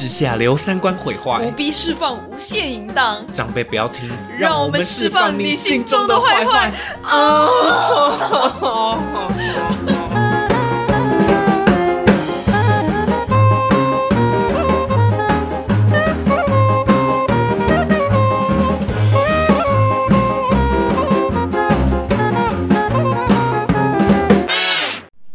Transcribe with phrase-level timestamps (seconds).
[0.00, 3.22] 之下留三观毁坏不，必释放无限淫荡。
[3.34, 6.72] 长辈不要听，让我们释放你心中的坏坏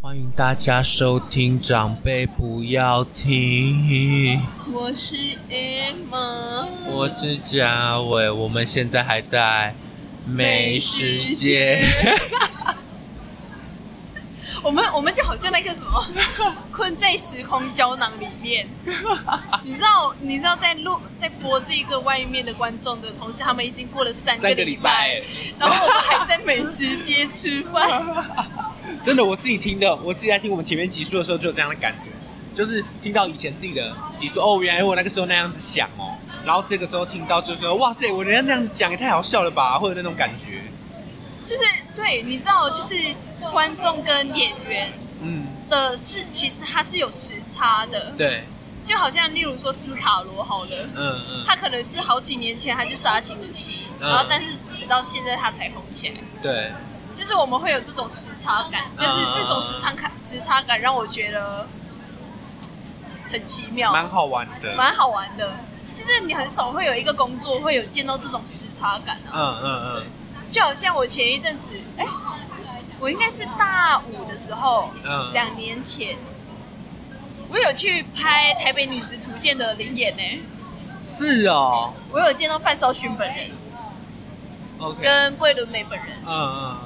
[0.02, 4.42] 欢迎大家收听，长辈不要听。
[4.86, 5.16] 我是
[5.50, 9.74] Emma，我是嘉伟，我们现在还在
[10.28, 11.82] 美食街。
[14.62, 16.08] 我们我们就好像那个什么，
[16.72, 18.68] 困在时空胶囊里面。
[19.64, 25.24] 你知道你知道在录在播这个外面的观众的同时，他们已经过了三个礼拜礼拜，
[25.58, 28.06] 然后我们还在美食街吃饭。
[29.04, 32.12] 真的，我自己听的，我自己在听我们前面集数的时候就有这样的感觉，
[32.56, 40.64] 就是听到以前自己的集数，哦，原来我那个时候那样子想哦，然后这个时候听到就说，哇塞，我人家那样子讲也太好笑了吧，会有那种感觉。
[41.46, 41.62] 就是
[41.94, 42.96] 对，你知道，就是
[43.52, 48.12] 观众跟演员嗯，的是，其实它是有时差的。
[48.18, 48.46] 对，
[48.84, 56.16] 就好像例如说斯卡罗好了，嗯嗯，他可能是好几年前他就杀青的戏，嗯然后但是直到现在他才红起来。
[56.42, 56.72] 对，
[57.14, 61.68] 就是我们会有这种时差感，但是这种时差感时差感让我觉得
[63.36, 64.76] 很奇妙，蛮好玩的。
[64.76, 65.52] 蛮好玩的。
[65.94, 70.04] 就是你很少会有一个工作会有见到这种时差感啊，嗯嗯嗯。
[70.52, 72.06] 就好像我前一阵子，哎、
[73.00, 75.32] 我应该是大五的时候，嗯。
[75.32, 76.18] 两年前，
[77.50, 81.94] 我有去拍《台北女子图鉴》的灵演呢，嗯，是哦。
[82.12, 83.52] 我有见到范少勋本人
[84.80, 86.78] ，OK，跟桂纶镁本人，嗯嗯，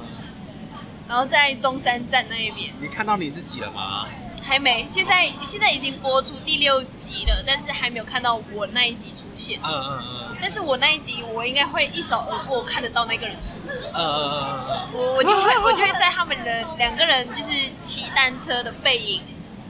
[1.08, 2.74] 然后在中山站那一边。
[2.80, 4.06] 你看到你自己了吗？
[4.50, 9.60] 还没，现在现在已经播出第六集了，但是还没有看到我那一集出现。
[9.64, 13.72] 嗯嗯嗯但是我那一集我应该会一扫而过，看得到那个人是我。
[13.72, 19.22] 嗯嗯嗯我我就会我就会在他们的两个人就是骑单车的背影，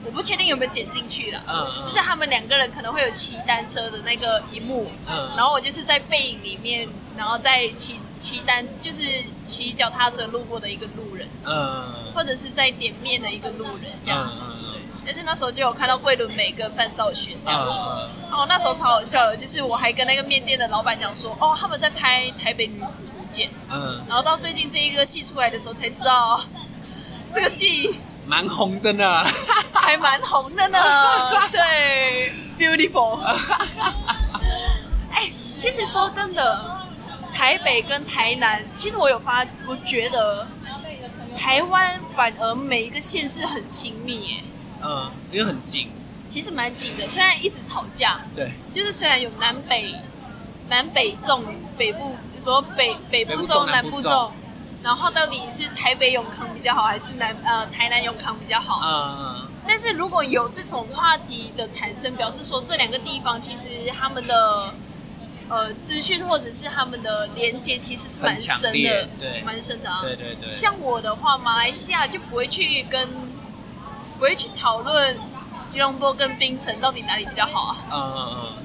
[0.02, 1.42] 我不确定有没有剪进去了。
[1.46, 6.88] 嗯嗯，就是他们两个人可能会有骑单车的那个一幕，嗯然后我就是在背影里面，
[7.18, 9.00] 然后在骑骑单就是
[9.44, 14.38] 骑脚踏车路过的一个路人，嗯或者是在点面的一个路人这样子。
[14.40, 14.56] 嗯
[15.04, 26.40] 但是那时候就有看到桂纶镁跟范少勋这样，嗯哦，那时候超好笑的，就是我还跟那个面店的老板讲说，哦，他们在拍《台北女子图鉴》，嗯，然后到最近这一个戏出来的时候才知道，
[27.34, 29.24] 这个戏蛮红的呢。
[29.74, 30.78] 还蛮红的呢。
[31.50, 33.18] 对，beautiful。
[35.10, 36.86] 哎，其实说真的，
[37.34, 40.46] 台北跟台南，其实我有发，我觉得
[41.36, 44.44] 台湾反而每一个县市很亲密，耶，
[44.82, 45.90] 嗯，因为很近。
[46.26, 47.08] 其实蛮紧的。
[47.08, 49.92] 虽然一直吵架，对，就是虽然有南北
[50.68, 51.44] 南北重，
[51.76, 54.32] 北部说北北部重南部重，
[54.80, 58.80] 然后到底是台北永康比较好，还是南呃台南永康比较好？
[58.84, 64.74] 嗯嗯但是如果有这种话题的产生，表示说这两个地方其实他们的
[65.48, 70.00] 呃资讯或者是他们的连接其实是蛮深的，对蛮深的啊。
[70.00, 70.50] 对对对。
[70.50, 73.08] 像我的话，马来西亚就不会去跟
[74.20, 75.18] 不会去讨论
[75.64, 77.76] 吉隆坡跟槟城到底哪里比较好啊。
[77.90, 78.64] 嗯嗯嗯。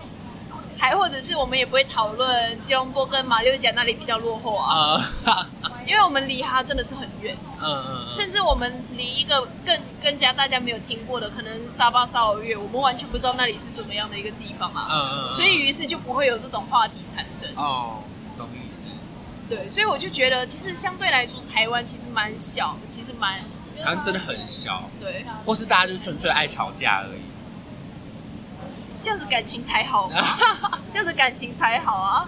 [0.77, 5.41] 还或者是我们也不会讨论吉隆坡跟马六甲那里比较落后啊，嗯
[5.87, 17.49] 因为我们离它真的是很远，嗯嗯甚至我们离一个更更加大家没有听过的，可能沙巴沙尔越，我们完全不知道那里是什么样的一个地方啊，嗯嗯，所以于是就不会有这种话题产生。
[17.55, 18.03] 哦，
[18.37, 18.75] 懂意思。
[19.47, 23.39] 对，所以我就觉得其实相对来说，台湾其实蛮小，其实蛮
[23.85, 27.21] 台湾真的很小，对，或是大家就纯粹爱吵架而已。
[28.99, 30.15] 这样子感情才好嘛，
[30.91, 32.27] 这样子感情才好啊。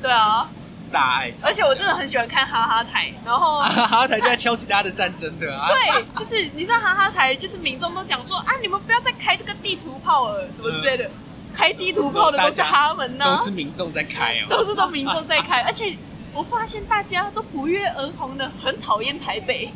[0.00, 0.48] 对啊，
[0.90, 1.46] 大爱吵架。
[1.48, 5.68] 而且我真的很喜欢看哈哈台，然后 哈哈台在挑起大家的战争的啊。
[5.68, 11.10] 对，就是你知道哈哈台，就是民众都讲说啊，你们不要再开这个地图炮了，什么之类的。
[11.52, 14.46] 开地图炮的都是他们呐、都是民众在开哦。
[14.48, 15.96] 都是都民众在开， 而且
[16.34, 19.72] 我发现大家都不约而同的很讨厌台北，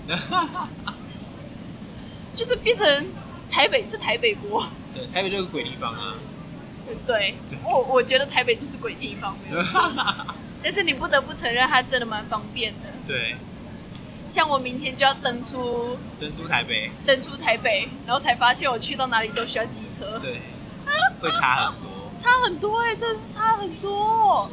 [2.35, 3.07] 就是变成
[3.51, 4.67] 台北是台北国。
[4.93, 6.15] 对，台北就是个鬼地方啊。
[7.07, 7.35] 对，
[7.65, 9.81] 我我觉得台北就是鬼地方，没有错。
[10.63, 12.89] 但是你不得不承认，它真的蛮方便的。
[13.07, 13.37] 对，
[14.27, 20.41] 像我明天就要登出登出台北，登出台北，然后才发现我去到哪里都需要机车，对，
[21.21, 21.89] 会差很多。
[22.21, 24.51] 差很多哎、真的是差很多。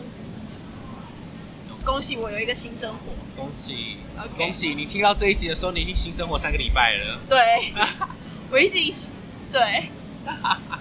[1.85, 3.13] 恭喜我有一个新生活。
[3.37, 3.97] 恭喜
[4.37, 4.73] 恭喜！
[4.73, 7.19] 你听到这一集的时候，你已经新生活三个礼拜了。
[7.29, 7.71] 对，
[8.49, 9.13] 我已经是
[9.51, 9.89] 对，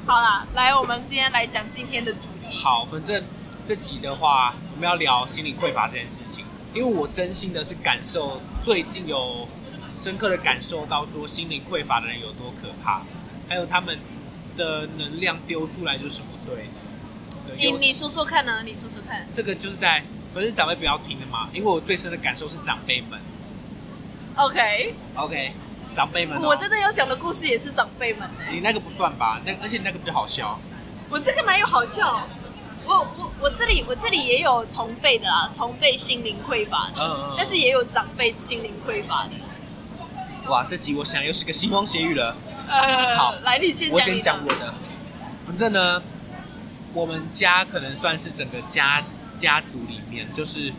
[0.07, 2.57] 好啦，来，我们今天来讲今天的主题。
[2.57, 3.23] 好，反正
[3.67, 9.47] 这集的话，我们要聊心理匮乏这件事情，因为我真心的是感受，最近有
[9.95, 13.03] 深刻的感受到说心灵匮乏的人有多可怕，
[13.49, 13.99] 还有他们
[14.57, 16.69] 的能量丢出来就是不对。
[17.47, 18.63] 对你你说说看呢？
[18.65, 19.27] 你说说看。
[19.35, 20.03] 这个就是在，
[20.35, 23.21] 反正长辈不要听的嘛，因为我最深的感受是长辈们。
[24.35, 25.53] OK，OK，
[25.93, 29.41] 长辈们、哦，我真的要讲的故事也是长辈们的、你那个不算吧？
[29.45, 30.59] 那而且那个比较好笑。
[31.09, 32.27] 我这个哪有好笑？
[32.85, 40.51] 我我我这里我这里也有同辈的啦，同辈心灵匮乏的，嗯嗯嗯但是也有长辈心灵匮乏的。
[40.51, 42.37] 哇，这集我想又是个腥风血雨了。
[42.69, 44.75] 呃，好来你先讲我先讲我的，
[45.47, 46.03] 反正呢，
[46.93, 49.03] 我们家可能算是整个家
[49.39, 50.73] 家族里面，就是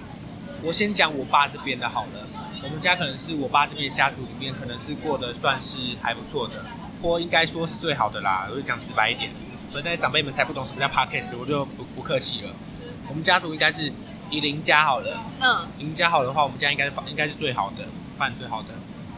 [0.63, 2.25] 我先讲我爸这边的好了。
[2.63, 6.65] 我们家可能是我爸这边家族里面，可能是过得算是还不错的，
[7.01, 8.47] 或应该说是最好的啦。
[8.49, 9.29] 我就讲直白一点，
[9.71, 12.49] 所以那些长辈们才不懂什么叫 podcast，我就不不客气了。
[13.07, 13.91] 我们家族应该是
[14.31, 17.83] 以邻家好了，嗯邻家好的话，我们家应该是应该是最好的，
[18.17, 18.69] 饭最好的。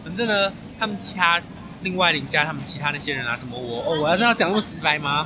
[0.04, 1.42] 反正呢，他们其他
[1.84, 5.26] 另外邻家他们其他那些人啊，什么我哦，我要这样讲那么直白吗？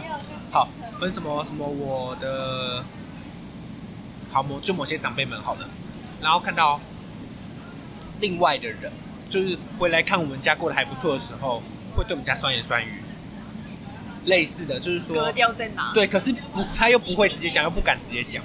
[0.51, 0.67] 好，
[0.99, 2.83] 分什么什么我的，
[4.31, 5.69] 好某就某些长辈们好了，
[6.21, 6.79] 然后看到
[8.19, 8.91] 另外的人，
[9.29, 11.61] 就是回来看我们家过得还不错的时候，
[11.95, 13.01] 会对我们家酸言酸语，
[14.25, 15.91] 类似的就是说格调在哪？
[15.93, 18.43] 对，可是不，他又不会直接讲，又不敢直接讲。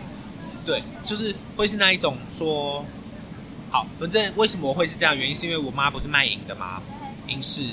[0.65, 2.85] 对，就是会是那一种说，
[3.71, 6.83] 好，反正为什么我会是这样的原因，是因为我妈不是卖淫的嘛，
[7.29, 7.71] 银饰。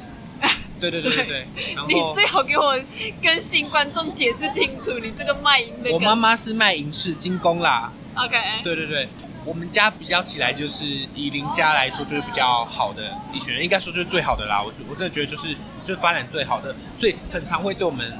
[0.79, 2.77] 对对对对对，然你最好给我
[3.21, 5.89] 跟新观众解释清楚，你这个卖淫的。
[5.93, 7.93] 我妈妈是卖银饰精工啦。
[8.15, 9.09] OK，对对对，
[9.43, 14.61] 我们家比较起来，就是以邻家来说，就是比较好的一群人，应该说就是最好的啦。
[14.61, 18.13] 我我真的觉得就是就是发展最好的，所以很常会对我们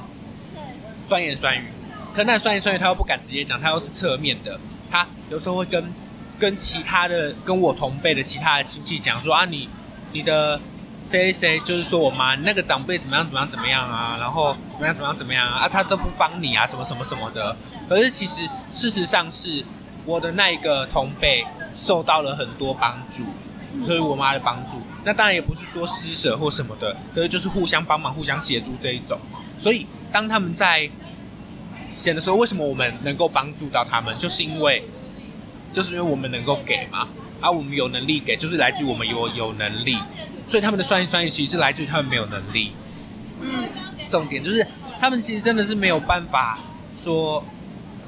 [1.08, 1.64] 酸言酸语。
[2.12, 4.58] 可那酸言酸语他又不敢直接讲，他又是侧面的，
[4.90, 5.84] 他有时候会跟
[6.38, 9.68] 跟其他的跟我同辈的其他的亲戚讲说啊，你
[10.12, 10.60] 你的
[11.06, 17.56] 谁谁谁，就是说我妈那个长辈怎么样怎么样怎么样啊，然后怎么样怎么样怎么样，啊他都不帮你啊，什么什么什么的。
[17.88, 19.64] 可是其实事实上是
[20.04, 23.24] 我的那一个同辈受到了很多帮助，
[23.86, 24.78] 就是我妈的帮助。
[25.04, 29.18] 那当然也不是说施舍或什么的，可是就是互相帮忙、互相协助这一种。
[29.58, 30.88] 所以当他们在
[31.88, 34.82] 闲的时候，为什么我们能够帮助到他们，就是因为
[35.72, 37.08] 就是因为我们能够给嘛，
[37.40, 39.96] 啊，我们有能力给，就是来自于我们有有能力。
[40.46, 42.72] 所以他们的酸言酸语其实是来自于他们没有能力。
[43.40, 43.68] 嗯，
[44.10, 44.66] 重点就是
[45.00, 46.58] 他们其实真的是没有办法
[46.94, 47.42] 说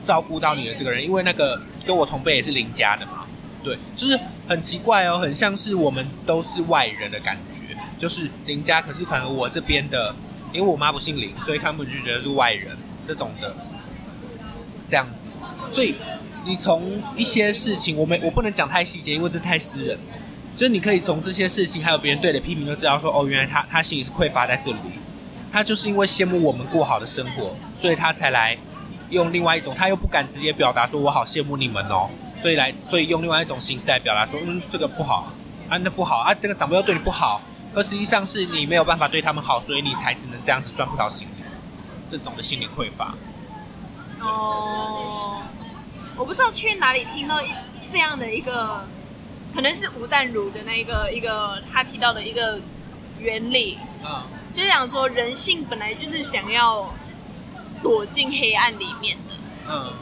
[0.03, 3.25] 照顾到你的这个人，因为那个跟我同辈也是邻家的嘛，
[3.63, 4.19] 对，就是
[4.49, 7.63] 很奇怪哦，很像是我们都是外人的感觉，
[7.99, 10.15] 就是邻家，可是反而我这边的，
[10.53, 13.55] 因为我妈不姓林，所以他们就觉得是外人这种的，
[14.89, 15.29] 这样子，
[15.73, 15.95] 所以
[16.45, 19.99] 你从一些事情，我们我不能讲太细节，因为这太私人。
[20.57, 24.79] 就是你可以从这些事情，还有别人对的批评，就知道说，哦，原来他他心里是匮乏在这里，
[25.53, 28.57] 他就是因为羡慕我们过好的生活，所以他才来
[29.11, 32.09] 用另外一种，他又不敢直接表达说我好羡慕你们哦，
[32.41, 35.33] 所以来，所以用另外一种形式来表达说，嗯，这个不好
[35.69, 37.41] 啊，那不好啊，这个长辈又对你不好，
[37.75, 41.45] 可实际上是你没有办法对他们好，所以你才只能这样子钻不到心理，
[42.09, 43.15] 这种的心理匮乏。
[44.21, 45.43] 哦，
[46.17, 47.47] 我不知道去哪里听到一
[47.87, 48.85] 这样的一个，
[49.55, 52.61] 可能是吴淡如的那一个一个他提到的一个
[53.21, 54.23] 原理，嗯。
[54.53, 56.91] 就是讲说人性本来就是想要
[57.83, 59.35] 躲进黑暗里面的，
[59.69, 59.93] 嗯。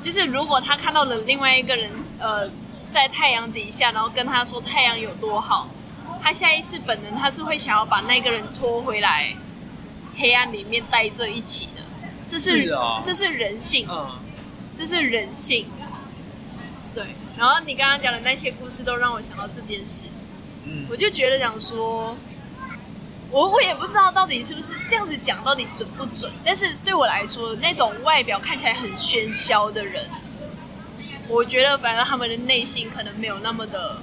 [0.00, 2.50] 就是如果他看到了另外一个人，呃，
[2.90, 5.68] 在太阳底下，然后跟他说太阳有多好，
[6.20, 9.36] 他下意识本能他是会想要把那个人拖回来
[10.16, 11.82] 黑暗里面待着一起的，
[12.28, 12.68] 这是
[13.04, 14.18] 这是人性，嗯。
[14.74, 15.66] 这是人性。
[16.94, 20.06] 对，然后你刚刚讲的那些故事都让我想到这件事，
[20.64, 20.86] 嗯。
[20.90, 22.16] 我就觉得讲说，
[23.32, 30.08] 我我也不知道到底是不是这样子讲到底准不准，但是对我来说，那种外表看起来很喧嚣的人，
[31.28, 34.02] 我觉得反而他们的内心可能没有那么的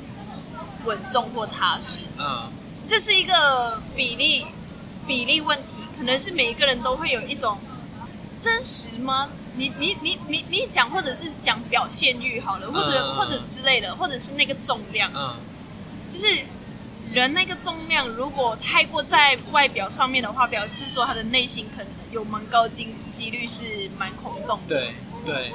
[0.84, 2.02] 稳重或踏实。
[2.18, 2.52] 嗯
[2.88, 4.48] 这是一个比例
[5.06, 7.60] 比例问题，可能是每一个人都会有一种
[8.40, 9.30] 真实吗？
[9.56, 15.36] 你你你你你讲，或者是讲表现欲好了，或者、嗯或者之类的，或者是那个重量，嗯
[16.10, 16.26] 就是
[17.12, 24.75] 人那个重量，如果太过在外表上面的话，表示说他的内心可能有蛮高几几率是蛮空洞的。
[24.75, 24.94] 对
[25.25, 25.51] 对，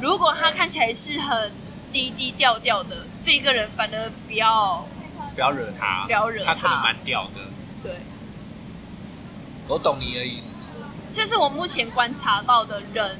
[0.00, 1.50] 如果他看起来是很
[1.90, 4.86] 低低调调的，这个人反而不要
[5.34, 7.40] 不要惹他，不要惹他他可能蛮屌的。
[7.82, 7.92] 对。
[9.66, 10.60] 我懂你的意思。
[11.10, 13.18] 这是我目前观察到的人，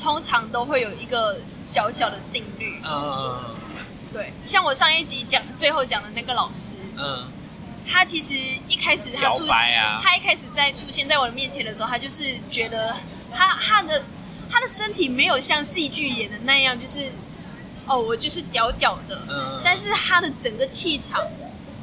[0.00, 2.80] 通常都会有一个小小的定律。
[2.84, 3.55] 嗯
[4.16, 7.30] 对，像我上一集讲最后讲的那个老师，嗯，
[7.86, 8.32] 他其实
[8.66, 12.96] 一开始他表出白啊，他一开始在出现在我的面前的时候，他就是觉得
[13.30, 14.02] 他他的
[14.50, 17.12] 他的身体没有像戏剧演的那样，就是
[17.86, 21.22] 哦，我就是屌屌的，嗯，但是他的整个气场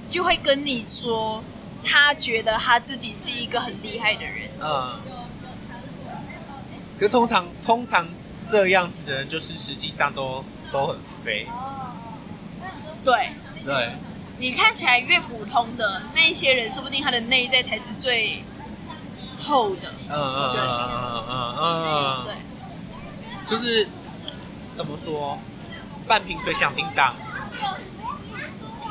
[0.09, 1.43] 就会跟你说，
[1.83, 4.49] 他觉得他自己是一个很厉害的人。
[4.59, 4.99] 嗯，
[6.99, 8.07] 可通常通常
[8.49, 11.47] 这样子的人，就是实际上都都很肥，
[13.03, 13.29] 对。
[13.65, 13.93] 对，
[14.39, 18.43] 你看起来越普通的那一些人，说不定他的内在才是最
[19.37, 19.93] 厚的。
[20.09, 22.35] 嗯嗯嗯嗯嗯嗯，对，
[23.47, 23.87] 就是
[24.75, 25.39] 怎么说，
[26.05, 27.15] 半瓶水响叮当。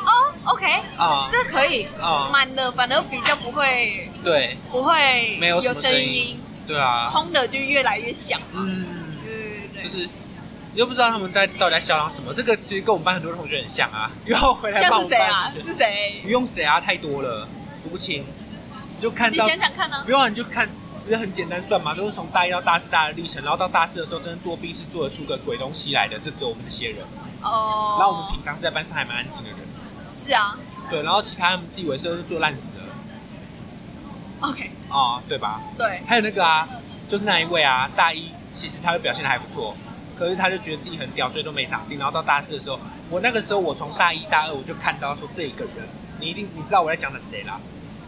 [0.06, 0.66] 哦，OK，
[0.96, 2.30] 啊，这可以，啊。
[2.32, 8.64] 满的反而比较不会对，不会没有声声音，对啊，空的就越来越响嘛。
[8.64, 8.86] 嗯，
[9.22, 9.82] 对对对。
[9.84, 10.08] 就是。
[10.74, 14.10] 你又不知道他们在到底在嚣张什么，这个其实跟我们班很多同学很像啊。
[14.24, 15.52] 又要回来像帮我班是谁啊？
[15.58, 16.28] 是谁不？
[16.28, 18.24] 用谁啊，太多了，数不清。
[18.96, 19.46] 你就看你到，
[20.04, 20.10] 不？
[20.10, 27.04] 用啊，你就看，其实很简单算嘛，都是从大一到大四大的历程，然后到大四的时候，真的作弊是做得出个鬼东西来的，就只有我们这些人。
[27.42, 29.58] 哦，然后我们平常是在班上还蛮安静的人，
[30.04, 30.56] 是啊
[30.88, 32.84] 对，然后其他他们自以为是都是做烂死了
[34.40, 35.60] ，OK，啊、对吧？
[35.76, 36.68] 对，还有那个啊，
[37.08, 39.74] 就是那一位啊，大一其实他的表现的还不错，
[40.22, 41.98] 可是他就觉得自己很屌，所以都没长进。
[41.98, 42.78] 然后到大四的时候，
[43.10, 45.88] 我那个时候我从大一大二我就看到说这个人，
[46.20, 47.58] 你一定你知道我在讲的谁啦？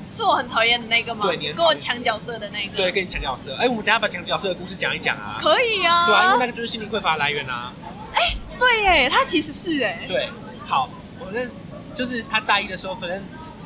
[0.08, 1.26] 是我很讨厌的那个吗？
[1.26, 2.76] 对跟我抢角色的那个。
[2.76, 3.56] 对，，跟你抢角色。
[3.56, 5.38] 哎，我们等下把抢角色的故事讲一讲啊。
[5.40, 6.06] 可以啊。
[6.06, 7.72] 对啊，因为那个就是心理匮乏的来源啊。
[8.14, 10.04] 哎对耶，他其实是哎。
[10.06, 10.28] 对，
[10.66, 11.50] 好，反正
[11.94, 13.22] 就是他大一的时候，反正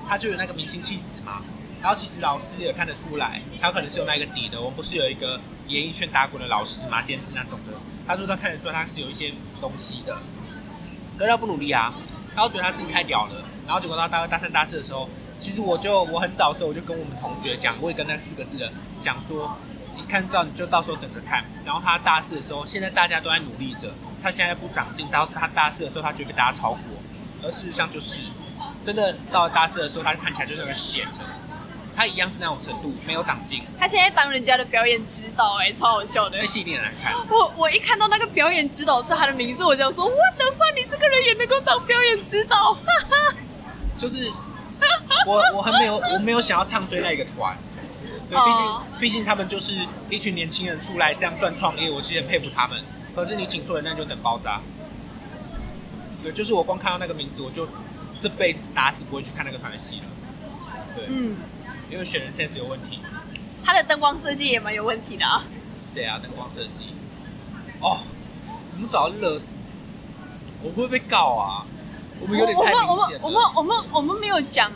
[0.09, 1.43] 他就有那个明星气质嘛。
[1.83, 4.61] 然后其实老师也看得出来，他可能是有那个底的。
[4.61, 7.73] 我们不是有一个演艺圈打滚的老师嘛，兼职那种的。
[8.09, 10.17] 他说他看得出来他是有一些东西的，
[11.19, 11.93] 可是他不努力啊，
[12.35, 13.45] 他觉得他自己太屌了。
[13.67, 15.07] 然后结果到大二、大三、大四的时候，
[15.39, 19.59] 其实我就我很早的时候我就跟我们同学讲，我也跟那四个字的讲说，
[19.95, 21.45] 你看到你就到时候等着看。
[21.67, 26.81] 然后他大四的时候，现在大家都在努力着，他现在不长进，到他大四的时候，他就会被大家超过。
[27.43, 28.23] 而事实上就是，
[28.83, 31.13] 真的到了大四的时候，他就看起来就像个闲的，
[31.99, 36.47] 他一样是那种程度，没有长进，他现在当人家的表演指导，哎，超好笑的那。
[36.47, 37.13] 戏一定很难看。
[37.29, 40.75] 我我一看到那个表演指导是他的名字，我就想说，What the fuck？
[40.77, 42.79] 你这个人也能够当表演指导？
[43.99, 44.31] 就是
[45.27, 47.59] 我我很没有我没有想要唱衰那一个团，
[48.31, 49.75] 对，毕哦竟毕竟他们就是
[50.09, 52.81] 一群年轻人出来这样算创业，我其实很佩服他们。
[53.13, 54.61] 可是你请错人，那就等包扎。
[56.23, 57.69] 对，就是我光看到那个名字，我就
[58.23, 60.05] 这辈子打死不会去看那个团的戏了。
[60.95, 61.37] 对，嗯，
[61.91, 63.01] 因为选人 sense 有问题。
[63.65, 65.45] 他的灯光设计也蛮有问题的啊。
[65.93, 66.19] 谁啊？
[66.23, 66.95] 灯光设计？
[67.81, 67.99] 哦，
[68.75, 69.51] 我们早就热死。
[70.63, 71.67] 我会不会被告啊？
[72.21, 73.21] 我们有点太明显了。
[73.23, 74.73] 我们我们我们我们没有讲，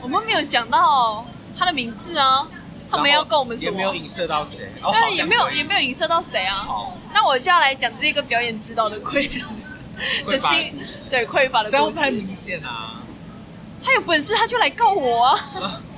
[0.00, 1.26] 我们没有讲到
[1.58, 2.46] 他的名字啊。
[2.88, 3.72] 他们要跟我们什么？
[3.72, 6.64] 也没有影射到谁，哦，好对，也没有也没有影射到谁啊。
[7.12, 9.28] 那我就要来讲这个表演指导的 匮
[10.24, 10.72] 乏的心
[11.10, 11.92] 对匮乏的这样。
[11.92, 13.02] 太明显啊！
[13.82, 15.50] 他有本事他就来告我啊！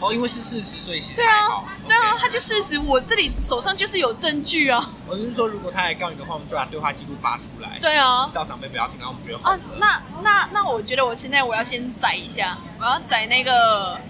[0.00, 1.46] 哦，因为是事实，所以其实对啊
[1.86, 4.90] 对啊他就事实，我这里手上就是有证据啊。
[5.06, 14.00] 我是说，如果他来告你的话，我们就把对话记录发出来，对啊，到长辈不要听，到我们觉得啊那那那我觉得我现在我要先载一下，我要载那个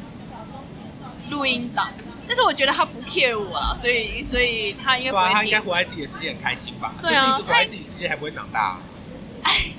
[1.30, 1.90] 录音档，
[2.26, 5.60] 但是我觉得他不 care 我啊，所以所以他应该啊，他应该。
[5.60, 6.94] 活在自己的世界很开心吧？
[7.02, 8.78] 对啊活在自己世界，还不会长大。
[9.42, 9.72] 哎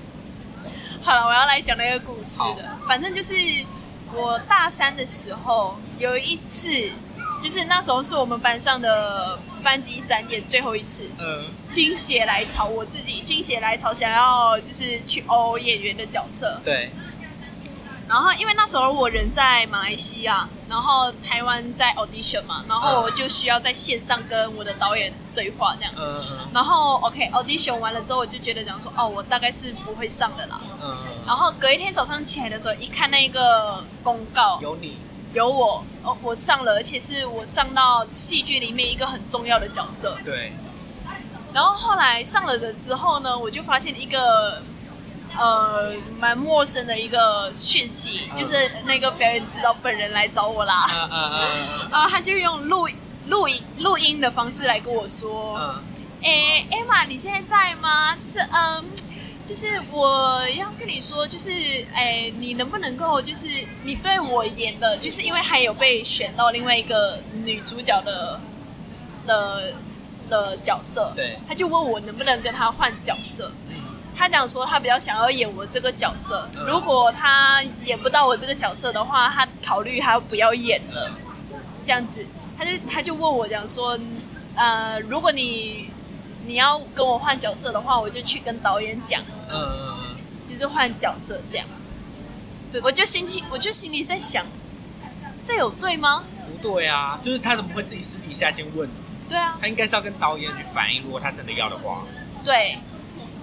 [1.03, 2.77] 好了，我要来讲那个故事好的。
[2.87, 3.33] 反正就是
[4.15, 6.69] 我大三的时候有一次，
[7.41, 16.59] 就是那时候是我们班上的班级展演最后一次，嗯心血来潮，我自己心血来潮想要就是去欧演员的角色。
[16.63, 16.91] 对，
[18.11, 25.93] 然后因为那时候我人在马来西亚，然后台湾在 audition 嘛，然后我就需要在线上跟我的导演对话这样。
[25.95, 30.59] 嗯嗯然后 OK audition 完了之后，我就觉得讲说，哦，我大概是不会上的啦。
[30.83, 34.97] 嗯然后隔一天早上起来的时候，一看那个公告嗯，，有你，
[35.33, 40.17] 有我，哦，我上了，而且是我上到戏剧里面一个很重要的角色。
[40.25, 40.51] 对，
[41.53, 44.61] 然后后来上了的之后呢，我就发现一个
[45.37, 52.87] 呃蛮陌生的一个讯息，嗯就是那个表演指导本人来找我啦，嗯嗯嗯 啊，他就用录
[53.27, 55.83] 录音录音的方式来跟我说，嗯
[56.23, 58.15] 诶、艾玛，你现在在吗？
[58.15, 58.85] 就是嗯。
[59.43, 61.49] 就是我要跟你说，就是
[61.93, 63.47] 诶，你能不能够，就是
[63.83, 68.39] 你对我演的，就是因为还有被选到另外一个女主角的
[69.27, 69.73] 的
[70.29, 73.51] 的角色，对他就问我能不能跟他换角色。
[73.67, 73.75] 嗯
[74.15, 81.11] 他讲说他比较想要演我这个角色，嗯如果他演不到我这个角色的话，他考虑他不要演了，
[81.85, 82.25] 这样子，
[82.57, 83.97] 他就他就问我讲说，
[84.55, 85.89] 呃，如果你
[86.45, 91.65] 你要跟我换角色的话，我就去跟导演讲，嗯嗯嗯，就是换角色这样。
[92.71, 94.45] 这我就心情，我就心里在想，
[95.41, 96.23] 这有对吗？
[96.47, 98.89] 不对啊，就是他怎么会自己私底下先问？
[99.27, 102.03] 对啊，他应该是要跟导演去反映，如果他真的要的话。
[102.43, 102.77] 对。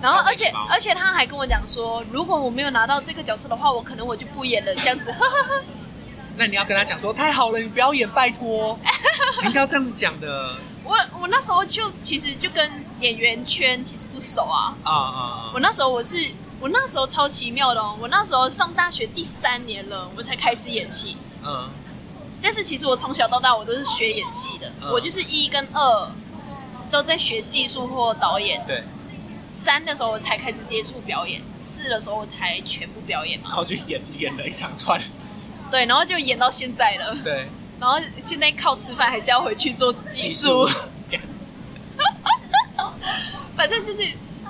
[0.00, 5.10] 然后，而且而且他还跟我讲说，如果我没有拿到这个角色的话，我可能我就不演了，这样子。
[5.12, 5.64] 呵呵呵。
[6.36, 8.78] 那你要跟他讲说，太好了，你不要演，拜托，
[9.42, 14.74] 你应该要这样子讲的我我那时候就其实就跟演员圈其实不熟啊。
[14.84, 16.16] 啊啊我那时候我是
[16.60, 21.16] 我那时候超奇妙的哦，我那时候上大学第三年了，我才开始演戏。
[21.44, 21.68] 嗯
[22.40, 26.08] 但是其实我从小到大我都是学演戏的，嗯我就是一跟二
[26.88, 28.84] 都在学技术或导演，对，
[29.58, 33.48] 三的时候我才开始接触表演，四的时候我才全部表演嘛。
[33.48, 35.00] 然后就演演了一长串，
[35.70, 37.48] 对，然后就演到现在了，对，
[37.80, 40.64] 然后现在靠吃饭还是要回去做技术，
[41.10, 41.20] 干
[43.56, 44.02] 反正就是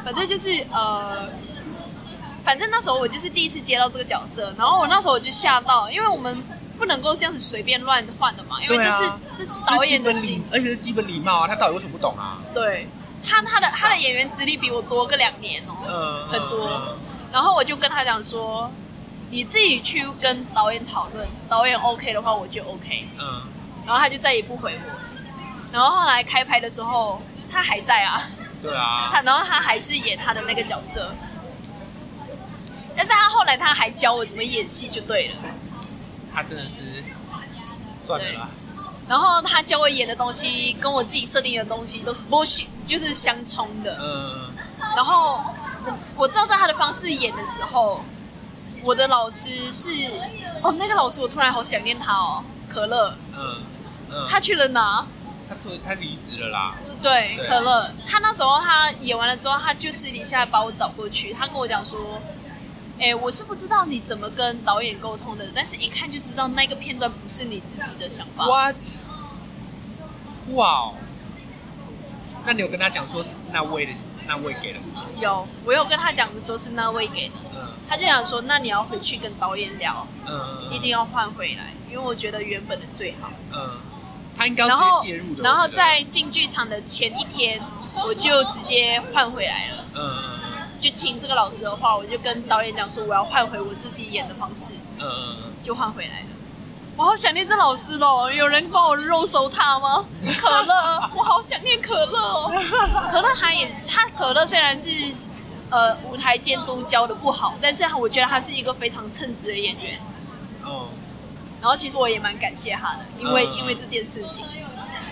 [0.05, 1.29] 反正就是呃。
[2.45, 6.43] 反正那时候我就是第一次接到这个角色，然后我那时候我就吓到，因为我们
[6.79, 12.39] 不能够这样子随便乱换的嘛，因为这是、啊这是导演的心，而且是基本礼貌啊，他到底为什么不懂啊？
[12.55, 12.89] 对
[13.29, 16.69] 他他的他的演员资历比我多个两年哦、嗯，很多。
[16.87, 16.99] 嗯
[17.31, 18.73] 然后我就跟他讲说，
[19.29, 23.43] 你自己去跟导演讨论，导演 OK 的话我就 OK，嗯，
[23.85, 24.91] 然后他就再也不回我。
[25.71, 27.21] 然后后来开拍的时候，
[27.51, 28.31] 他还在啊，
[28.63, 31.13] 对啊， 他然后他还是演他的那个角色，
[32.97, 35.35] 但是他后来他还教我怎么演戏就对了。
[36.35, 37.05] 他真的是
[37.95, 38.49] 算了啦，
[39.09, 43.97] 然后他教我演的东西跟我自己设定的东西都是 bullshit，就是相冲的。
[44.01, 44.53] 嗯。
[44.95, 45.41] 然后
[45.85, 48.05] 我我照着他的方式演的时候，
[48.83, 49.91] 我的老师是
[50.63, 53.63] 哦，那个老师我突然好想念他哦，可乐，嗯
[54.11, 55.07] 嗯，他去了哪？
[55.49, 57.47] 他做他离职了啦，对，对。
[57.47, 61.99] 可乐，他那时候他演完了之后，他就私底下把我找过去，他跟我讲说，
[63.01, 68.45] 哎，我是不知道你怎么跟导演沟通的，但是一看就知道那个片段不是你自己的想法。
[68.47, 68.77] What？
[70.51, 70.95] 哇哦！
[72.47, 73.93] 那你有跟他讲说是那位的
[74.27, 75.05] 那位给的吗？
[75.21, 83.31] 有，我有跟他讲说是那位给的，嗯他就想说，那你要回去跟导演聊，嗯，一定要换回来，因为我觉得原本的最好。
[83.53, 83.79] 嗯，
[84.37, 85.43] 他应该要然后直接介入的。
[85.43, 87.61] 然后在进剧场的前一天，
[88.07, 90.03] 我就直接换回来了，嗯
[90.45, 90.48] 嗯
[90.81, 96.27] 就听这个老师的话，我就跟导演讲说我要换回我自己演的方式，嗯就换回来了。
[96.97, 100.05] 我好想念这老师哦，有人帮我肉搜他吗？
[100.41, 100.75] 可乐，
[101.15, 102.53] 我好想念可乐哦。
[103.11, 104.91] 可乐他也，他可乐虽然是
[105.71, 110.01] 呃舞台监督教的不好，但是我觉得他是一个非常称职的演员。
[110.65, 110.89] 嗯哦
[111.61, 114.45] 然后其实我也蛮感谢他的，因为、嗯因为这件事情。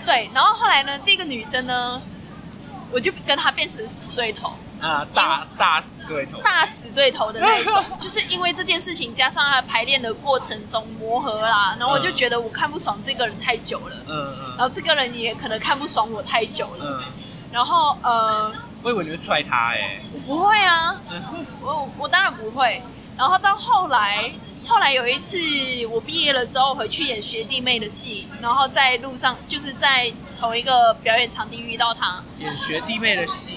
[0.05, 2.01] 对，然后后来呢，这个女生呢，
[2.89, 6.39] 我就跟她变成死对头，啊，大大死对头。
[6.41, 17.03] 大死对头的那一种，就是因为这件事情加上他排练的过程中磨合啦，然后我就觉得我看不爽这个人太久了，嗯嗯然后这个人也可能看不爽我太久了，嗯嗯，
[17.51, 18.51] 然后呃，
[18.83, 19.99] 我以为你会踹他哎。
[20.13, 22.81] 我不会啊，嗯我我当然不会。
[23.17, 24.31] 然后到后来，
[24.67, 25.39] 后来有一次
[25.89, 33.56] 我毕业了之后回去演学弟妹的戏，然后在路上就是在同一个表演场地遇到他，演学弟妹的戏。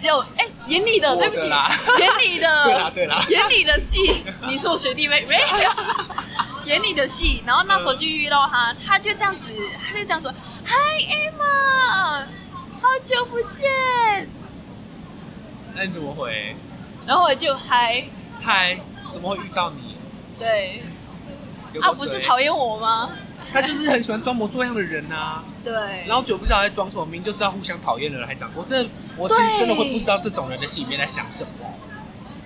[0.00, 5.70] 只有哎演你的，对不起 啦，演你的，对啦对啦演你的戏， 你是我学弟妹没有？
[6.64, 9.50] 演你的戏，然后那时候就遇到他，他就这样子，
[9.84, 10.32] 他就这样说
[10.64, 12.24] ：“Hi Emma，
[12.80, 13.68] 好久不见。
[15.74, 16.56] 那你怎么回？”
[17.06, 18.04] 然后我就嗨，
[18.40, 18.78] 嗨，
[19.12, 19.96] 怎么会遇到你？
[20.38, 20.82] 对，
[21.80, 23.10] 他啊，不是讨厌我吗？
[23.52, 25.44] 他就是很喜欢装模作样的人啊。
[25.62, 25.72] 对，
[26.06, 31.74] 然后久不知道在装什么，明明就知道互相讨厌的人还讲，我真的，我其实真的会不知道这种人的心里面在想什么，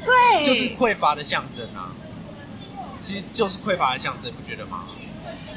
[0.05, 1.93] 对，就是匮乏的象征啊。
[3.01, 4.85] 其实就是匮乏的象征，你不觉得吗？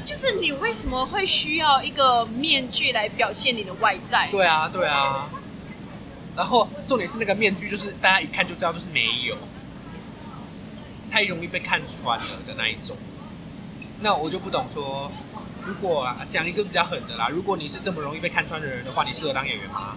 [0.04, 4.28] 就是你为什么会需要一个面具来表现你的外在？
[4.30, 5.30] 对啊，对啊。
[6.36, 9.36] 然后重点是那个面具，就是大家一看就知道就是没有，
[11.10, 12.96] 太容易被看穿了的那一种。
[14.00, 15.10] 那我就不懂说，
[15.68, 19.96] 如果啊讲一个比较狠的啦，如果你是这么容易被看穿的人的话，你适合当演员吗？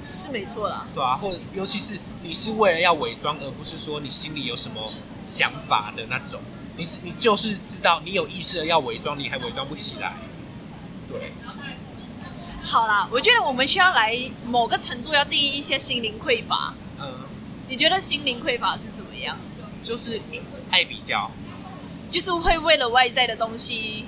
[0.00, 0.86] 是没错啦。
[0.94, 4.90] 对啊，或者尤其是你是为了要伪装，而不是说你心里有什么
[5.26, 6.40] 想法的那种，
[6.78, 10.14] 你是你就是知道你有意识的要伪装，你还伪装不起来。
[11.06, 11.32] 对，
[12.62, 16.72] 好啦，我觉得我们需要来某个程度要定义一些心灵匮乏。
[16.98, 17.06] 嗯，
[17.68, 19.36] 你觉得心灵匮乏是怎么样？
[19.82, 20.18] 就是
[20.70, 21.30] 爱比较，
[22.14, 24.06] 就是会为了外在的东西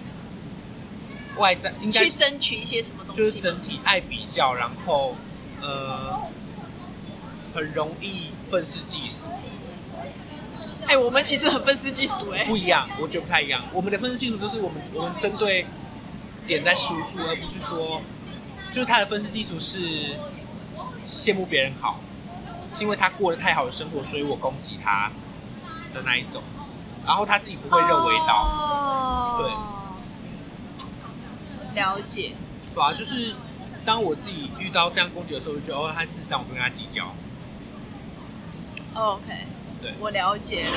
[1.38, 3.40] 外在应该去争取一些什么东西就是西？
[3.40, 5.16] 整体爱比较，然后
[5.60, 6.16] 呃，
[7.52, 9.22] 很容易愤世嫉俗。
[10.86, 13.64] 哎、我们其实很愤世嫉俗哎、不一样，我觉得不太一样。
[13.72, 15.66] 我们的分析技术就是我们我们针对
[16.46, 18.00] 点在输出，而不是说，
[18.70, 20.16] 就是他的分析技术是
[21.08, 21.98] 羡慕别人好，
[22.70, 25.10] 是因为他过得太好的生活，所以我攻击他
[25.92, 26.40] 的那一种，
[27.06, 29.38] 然后他自己不会认为到，哦，
[30.74, 32.32] 对，了解。
[32.74, 33.32] 对啊，就是
[33.84, 37.14] 当我自己遇到这样攻击的时候，我就觉得哦，他智障，我不跟他计较。
[38.94, 39.22] OK，
[39.80, 40.72] 对，我了解了，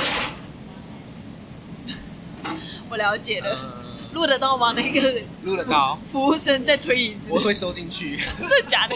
[2.90, 3.50] 我了解了。
[3.50, 4.72] 呃，录得到吗？
[4.74, 8.96] 那个录得到，服务生再推椅子，我会收进去， 真的假的？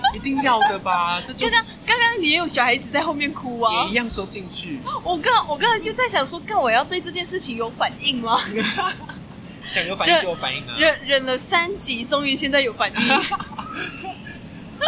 [0.14, 1.20] 一定要的吧？
[1.26, 4.78] 这就就像刚刚你也有小孩子在后面哭啊也一，样收进去。
[5.02, 8.40] 我刚我刚才就在想说，干我要对这件事情有反应吗？
[9.66, 10.74] 想有反应就有反应啊！
[10.78, 12.96] 忍忍了三集，终于现在有反应。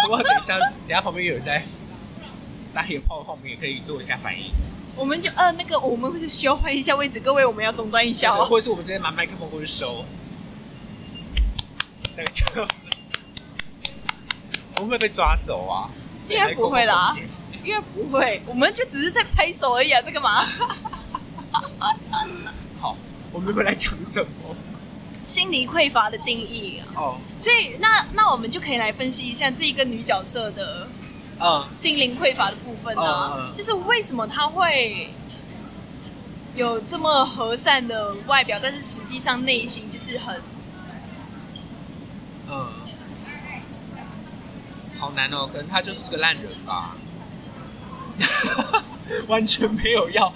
[0.05, 1.62] 不过等一下，等一下旁边有人在
[2.73, 4.51] 打野炮的话，我们也可以做一下反应，
[4.96, 8.46] 我们就呃那个，我们会需要换一下位置，各位我们要中断一下哦。
[8.46, 10.05] 或者是我们直接拿麦克风过去收。
[14.81, 15.88] 会不会被抓走啊？
[16.29, 17.14] 应该不会啦。
[17.62, 20.45] 应该不会，我们就只是在拍手而已啊，这干嘛？
[22.81, 22.97] 好，
[23.33, 24.57] 我们本来讲什么？
[25.23, 30.88] 心理匮乏的定义啊，哦，所以那那我们就可以来分析一下这一个女角色的
[31.38, 35.11] 嗯，心灵匮乏的部分啊，就是为什么她会
[36.55, 40.43] 有这么和善的外表，但是实际上内心就是很
[42.49, 42.66] 嗯，
[45.01, 46.95] 好难哦，可能他就是个烂人吧，
[49.27, 50.31] 完全没有要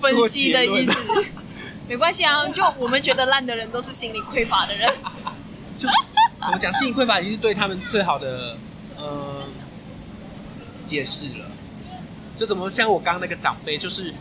[0.00, 1.24] 分析的意思。
[1.88, 4.88] 没关系啊，就我们觉得烂的人都是心理匮乏的人。
[5.76, 5.88] 就
[6.40, 8.56] 怎么讲，心理匮乏已经是对他们最好的
[8.96, 9.42] 呃
[10.84, 11.50] 解释了。
[12.38, 14.14] 就怎么像我刚刚那个长辈，就是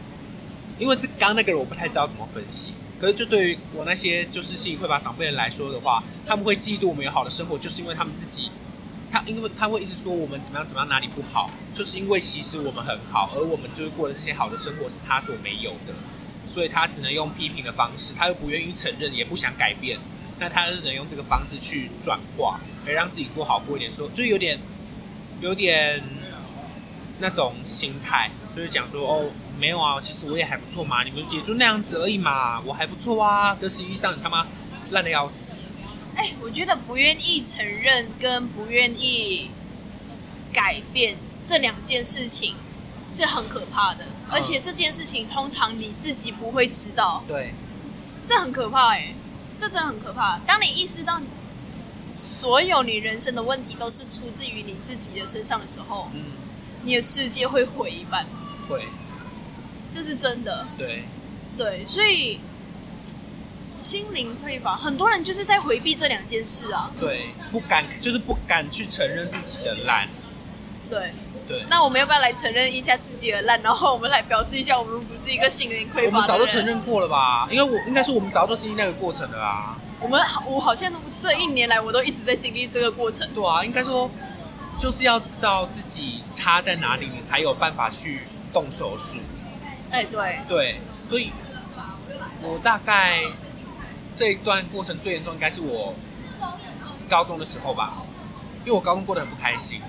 [0.79, 8.49] 因为这刚刚那个人我不太知道怎么分析，可是就对于我那些就是心理匮乏长辈人来说的话，他们会嫉妒我们有好的生活，就是因为他们自己。
[9.11, 15.93] 他因为他会一直说我们怎么样怎么样哪里不好，就是因为其实我们很好，而我们就是过的这些好的生活是他所没有的，
[16.51, 19.99] 所以他只能用批评的方式，他又不愿意承认，也不想改变，
[20.39, 23.91] 那他只能用这个方式去转化，可以让自己过好过一点。
[23.91, 24.59] 说就有点
[25.39, 26.03] 有点
[27.19, 33.57] 那种心态，就是讲说哦，没有啊，其实我也还不错嘛，你们也就那样子而已嘛，我还不错啊。
[33.61, 34.45] 但实际上你他妈
[34.91, 35.51] 烂的要死。
[36.25, 39.51] 哎，我觉得不愿意承认跟不愿意
[40.51, 42.55] 改变这两件事情
[43.11, 47.53] 是很可怕的，而且这件事情通常你自己不会知道，对，
[48.27, 49.13] 这很可怕哎，
[49.59, 50.39] 这真的很可怕。
[50.47, 51.27] 当你意识到你
[52.09, 56.23] 所有你人生的问题都是出自于你自己的身上的时候，嗯，
[56.83, 58.25] 你的世界会毁一半，
[58.67, 58.87] 会，
[59.91, 60.65] 这是真的。
[60.75, 61.03] 对，
[61.55, 62.39] 对，所以
[63.85, 66.89] 心灵匮乏，很多人就是在回避这两件事啊。
[66.99, 70.09] 对，不敢就是不敢去承认自己的烂。
[70.89, 71.13] 对，
[71.47, 76.27] 对，那我们要不要来承认一下自己的烂，然后我们来表示一下我们不是一个心灵匮我们乏的人？
[76.27, 77.47] 早就承认过了吧？
[77.51, 79.77] 因为我应该说我们早就经历那个过程了啦。
[79.99, 83.29] 我们好，我好像这一年来我都一直在经历这个过程。
[83.35, 84.09] 对啊，应该说
[84.79, 88.21] 就是要知道自己差在哪里，你才有办法去
[88.51, 89.17] 动手术。
[89.91, 91.31] 哎，对，对，所以
[92.41, 93.21] 我大概
[94.17, 95.93] 这一段过程最严重应该是我
[97.09, 98.01] 高中的时候吧，
[98.61, 99.81] 因为我高中过得很不开心，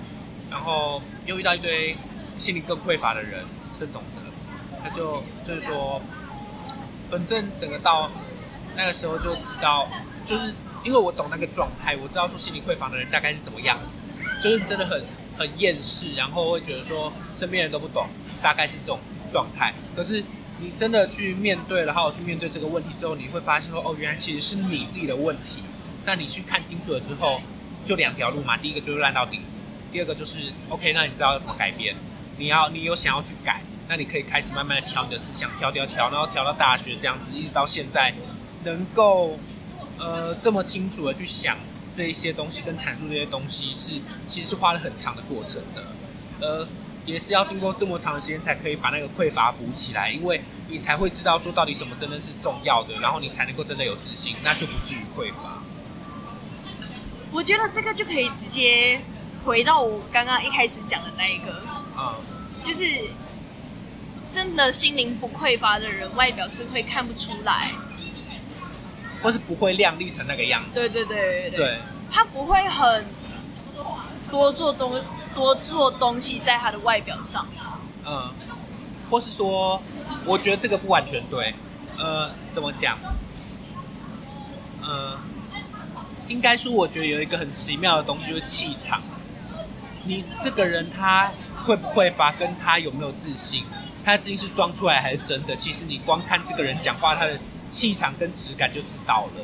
[0.50, 1.96] 然后又遇到一堆
[2.34, 3.44] 心理更匮乏的人，
[3.78, 6.00] 这种的，他就就是说，
[7.10, 8.10] 反正整个到
[8.76, 9.88] 那个时候就知道，
[10.26, 15.02] 就是因为我懂那个状态，我知道说心理匮乏的人大概是怎么样子，就是真的很
[15.38, 18.06] 很厌世，然后会觉得说身边人都不懂，
[18.42, 18.98] 大概是这种
[19.32, 19.72] 状态。
[19.94, 20.22] 可是
[20.58, 25.62] 你真的去面对了，好好去面对这个问题之后，你会发现说，哦，原来其实是你自己的问题。
[26.04, 27.40] 那你去看清楚了之后，
[27.84, 29.40] 就两条路嘛，第一个就是烂到底，
[29.92, 31.96] 第二个就是 OK，那你知道要怎么改变，
[32.38, 38.14] 你要你有想要去改，那你可以开始慢慢的调你的思想，调调调，然后调到大学这样子，一直到现在，
[38.64, 39.38] 能够
[39.98, 41.56] 呃这么清楚的去想
[41.92, 45.84] 这一些东西跟阐述这些东西是，其实是花了很长的过程的，
[46.40, 46.68] 呃，
[47.06, 55.62] 也是要经过这么长的时间才可以把那个匮乏补起来，因为你才会知道说到底什么真的是重要的，然后你才能够真的有自信，那就不至于匮乏。
[57.32, 59.00] 我觉得这个就可以直接
[59.44, 61.62] 回到我刚刚一开始讲的那一个，
[61.96, 62.18] 啊、
[62.64, 62.84] 就是
[64.30, 67.70] 真的心灵不匮乏的人，外表是会看不出来。
[69.22, 70.68] 或是不会亮丽成那个样子。
[70.74, 71.78] 对对对对对，
[72.12, 73.04] 他不会很
[74.30, 75.00] 多做东
[75.36, 77.46] 多做东西在他的外表上。
[78.06, 78.32] 嗯，
[79.10, 79.82] 或是说，
[80.24, 81.54] 我觉得这个不完全对。
[81.98, 82.98] 呃，怎么讲？
[84.82, 85.18] 呃，
[86.26, 89.02] 应该说，我觉得有一个很奇妙的东西，就是气场。
[90.04, 91.30] 你这个人他
[91.64, 93.64] 会不会发，跟他有没有自信，
[94.04, 95.54] 他的自信是装出来还是真的？
[95.54, 99.42] 其实你光看这个人讲话，他的气场跟质感就知道了。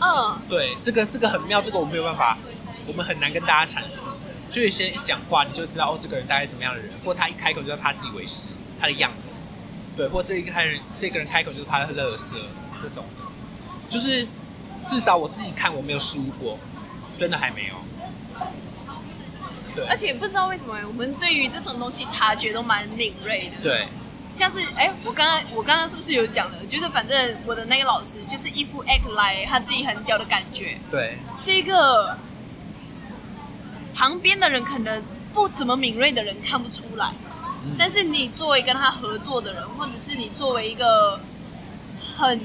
[0.00, 2.36] 嗯，对，这个这个很妙，这个我没有办法，
[2.86, 4.08] 我们很难跟大家阐述。
[4.52, 9.32] 就是先一讲话，你就知道哦，这个人大概什么样的人，或他一开口就是他自以为是，他的样子，
[9.96, 12.36] 对，或这一个人这个人开口就是他的乐色
[12.80, 13.24] 这种的，
[13.88, 14.26] 就是
[14.86, 16.58] 至少我自己看我没有失误过，
[17.16, 17.74] 真的还没有。
[19.74, 23.62] 对而且不知道为什么我们对于这种东西察觉都蛮敏锐的。
[23.62, 23.88] 对，
[24.30, 26.58] 像是哎、我刚刚我刚刚是不是有讲的？
[26.66, 30.76] 就是反正我的那个老师就是一副 act 来他自己很屌的感觉。
[30.90, 32.14] 对，这个
[33.94, 35.02] 旁边的人可能
[35.32, 37.12] 不怎么敏锐的人看不出来，
[37.64, 37.76] 嗯。
[37.78, 41.20] 但是你作为跟他合作的人，或者是你作为一个
[42.16, 42.40] 很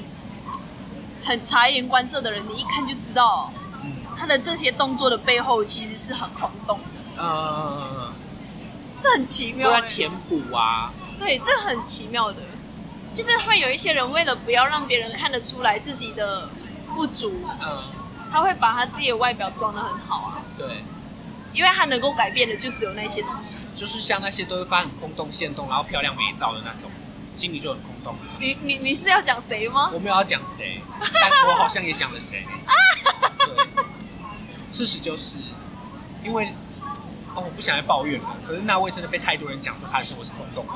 [1.24, 3.92] 很察言观色的人，你一看就知道嗯。
[4.18, 8.12] 他的这些动作的背后其实是很空洞的，嗯，
[9.00, 9.74] 这很奇妙、欸。
[9.74, 12.42] 都在填补啊，对，这很奇妙的，
[13.16, 16.48] 就是会有一些人为了不要让别人看得出来自己的
[16.94, 17.82] 不足，嗯，
[18.32, 20.82] 他会把他自己的外表装的很好啊，对，
[21.52, 23.58] 因为他能够改变的就只有那些东西。
[23.74, 26.90] 就是像那些都会发很空洞、现动，然后漂亮没照的那种，
[27.32, 28.16] 心里就很空洞。
[28.38, 29.90] 你你你是要讲谁吗？
[29.92, 32.44] 我没有要讲谁， 但我好像也讲了谁。
[33.38, 33.84] 对，
[34.68, 35.38] 事实就是，
[36.24, 36.52] 因为
[37.34, 38.36] 哦，我不想再抱怨了。
[38.46, 40.72] 可是那位真的被太多人讲说他的生活是空洞的，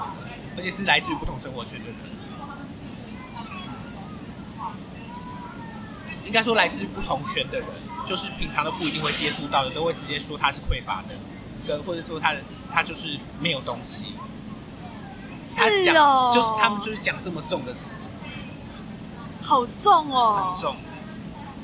[0.57, 1.97] 而且是来自于不同生活圈的人。
[6.25, 7.69] 应该说来自于不同圈的人，
[8.07, 11.15] 就是平常都不一定会接触到的，都会直接说他是匮乏的，
[11.67, 12.41] 跟或者说他的
[12.73, 14.15] 他就是没有东西。
[15.57, 18.01] 他讲、哦，就是他们就是讲这么重的词，
[19.41, 20.61] 好重哦很。
[20.61, 20.77] 重，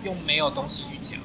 [0.05, 1.19] 用没有东西去讲。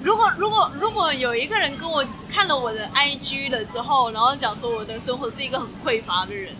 [0.00, 6.54] 如果如果如果有一个人跟我看了我的 IG 了之后，然后讲说我的生活是一个很匮乏的人，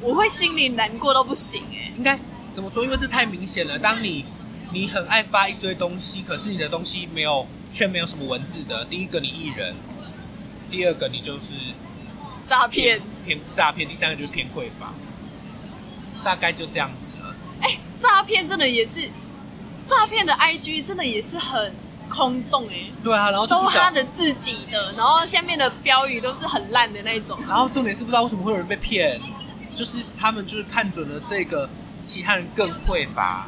[0.00, 2.18] 我会心里难过到不行哎、应该
[2.54, 2.84] 怎么说？
[2.84, 3.78] 因为这太明显了。
[3.78, 4.24] 当你
[4.70, 8.84] 你很爱发一堆东西，可是你的东西没有，却没有什么文字的。
[8.84, 9.74] 第一个你艺人，
[10.70, 11.54] 第二个你就是
[12.48, 13.00] 诈骗。
[13.24, 14.92] 骗诈骗，第三个就是骗匮乏，
[16.24, 17.34] 大概就这样子了。
[17.60, 19.08] 哎、诈骗真的也是，
[19.84, 21.74] 诈骗的 IG 真的也是很
[22.08, 27.38] 空洞哎、对啊，然后就都不想，他的自己的，然后下面的标语都是很烂的那种。
[27.46, 29.20] 然后重点是不知道为什么会有人被骗，
[29.74, 31.68] 就是他们就是看准了这个，
[32.02, 33.46] 其他人更匮乏，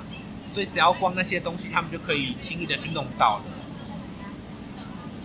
[0.53, 3.45] 所以只要光那些东西，他们就可以轻易的去弄到了。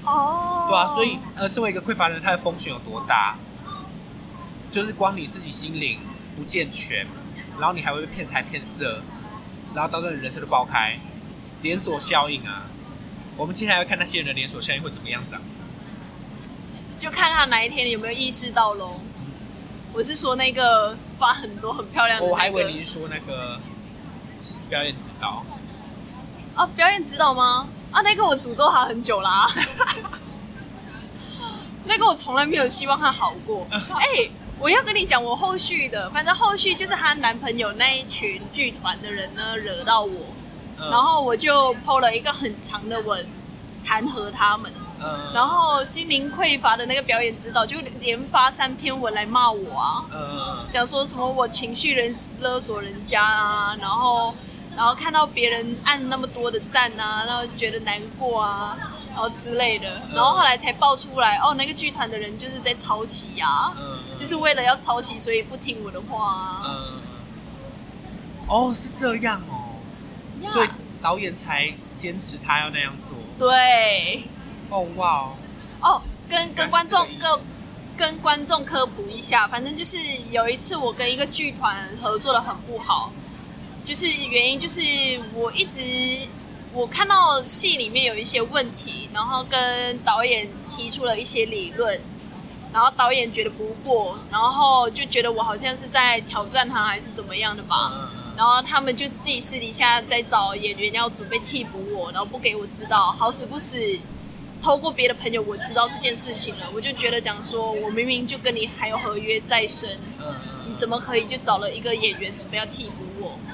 [0.05, 3.35] 哦，对啊，所以呃，身为一个匮乏人，他的风险有多大？
[4.71, 5.99] 就是光你自己心灵
[6.35, 7.07] 不健全，
[7.59, 9.01] 然后你还会被骗财骗色，
[9.73, 10.99] 然后到时候你人生都爆开，
[11.61, 12.63] 连锁效应啊！
[13.37, 15.41] 我们接下来要看那些人的连锁效应会怎么样长。
[16.99, 18.99] 就看他哪一天有没有意识到喽。
[19.93, 23.59] 我是说那个发很多很漂亮的、那个，我还以为你是说那个
[24.69, 25.43] 表演指导，
[26.55, 27.67] 啊，表演指导吗？
[27.91, 29.47] 啊，那个我诅咒他很久啦、
[31.85, 33.65] 那个我从来没有希望他好过。
[33.71, 40.25] 哎、我要跟你讲我后续的，反正后续就是她男朋友那一群剧团的人呢惹到我，
[40.77, 40.89] 嗯。
[40.89, 43.25] 然后我就 PO 了一个很长的文
[43.85, 50.05] 弹劾他们，嗯，然后心灵匮乏的那个表演指导就连发三篇文来骂我啊。
[50.11, 50.65] 嗯。
[50.69, 54.33] 讲说什么我情绪人勒索人家啊，然后
[54.75, 58.77] 然后看到别人按那么多的赞啊，然后觉得难过啊，
[59.09, 66.61] 然后之类的，然后后来才爆出来，哦，那个剧团的人就是在抄袭啊，嗯，就是为了要抄袭，所以不听我的话啊。
[66.65, 67.01] 嗯，
[68.47, 69.75] 哦，是这样哦，
[70.41, 70.67] 呀所以
[71.01, 73.17] 导演才坚持他要那样做。
[73.37, 74.23] 对，
[74.69, 75.33] 哦哇哦，
[75.81, 77.39] 哦，跟跟观众跟
[77.95, 79.97] 跟观众科普一下，反正就是
[80.31, 83.11] 有一次我跟一个剧团合作的很不好，
[83.85, 84.81] 就是原因就是
[85.35, 85.79] 我一直
[86.73, 92.01] 我看到戏里面有一些问题，然后跟导演提出了一些理论，
[92.73, 103.79] 然后导演觉得不过，然后就觉得我好像是在挑战他还是怎么样的吧，然后他们就自己私底下在找演员要准备替补我，然后不给我知道，好死不死，
[104.61, 109.97] 透过别的朋友我知道这件事情了，我就觉得讲说，我明明就跟你还有合约在身，
[110.67, 113.04] 你怎么可以就找了一个演员准备要替补我？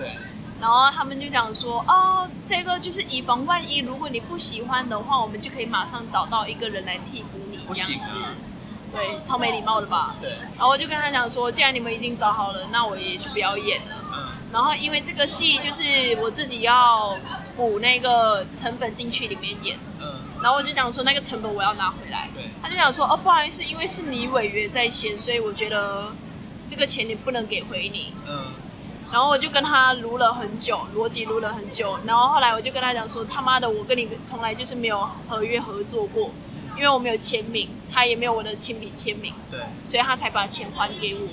[0.01, 0.15] 对，
[0.59, 8.15] 然后他们就讲说，哦，这个就是以防万一，如果你不喜欢的话，我们就可以马上找到一个人来替补你，不这样子。
[8.91, 10.15] 对，超没礼貌的吧？
[10.19, 13.95] 对，然后我就跟他讲说，既然你们已经找好了，那我也就不要演了。
[14.13, 14.17] 嗯
[14.51, 15.81] 然后因为这个戏就是
[16.21, 17.17] 我自己要
[17.55, 22.29] 补那个成本进去里面演，嗯，然后我就讲说那个成本我要拿回来。
[22.35, 26.11] 对，他就讲说，哦，不好意思，因为是你违约在先，所以我觉得
[26.67, 28.13] 这个钱你不能给回你。
[28.27, 28.47] 嗯
[29.11, 31.99] 然后我就跟他撸了很久，逻辑撸了很久。
[32.05, 36.31] 然后后来我就跟他讲说，他妈的，我跟你从来就是没有合约合作过，
[36.75, 41.27] 因为我没有签名，他也没有我的亲笔签名，对，所以他才把钱还给我。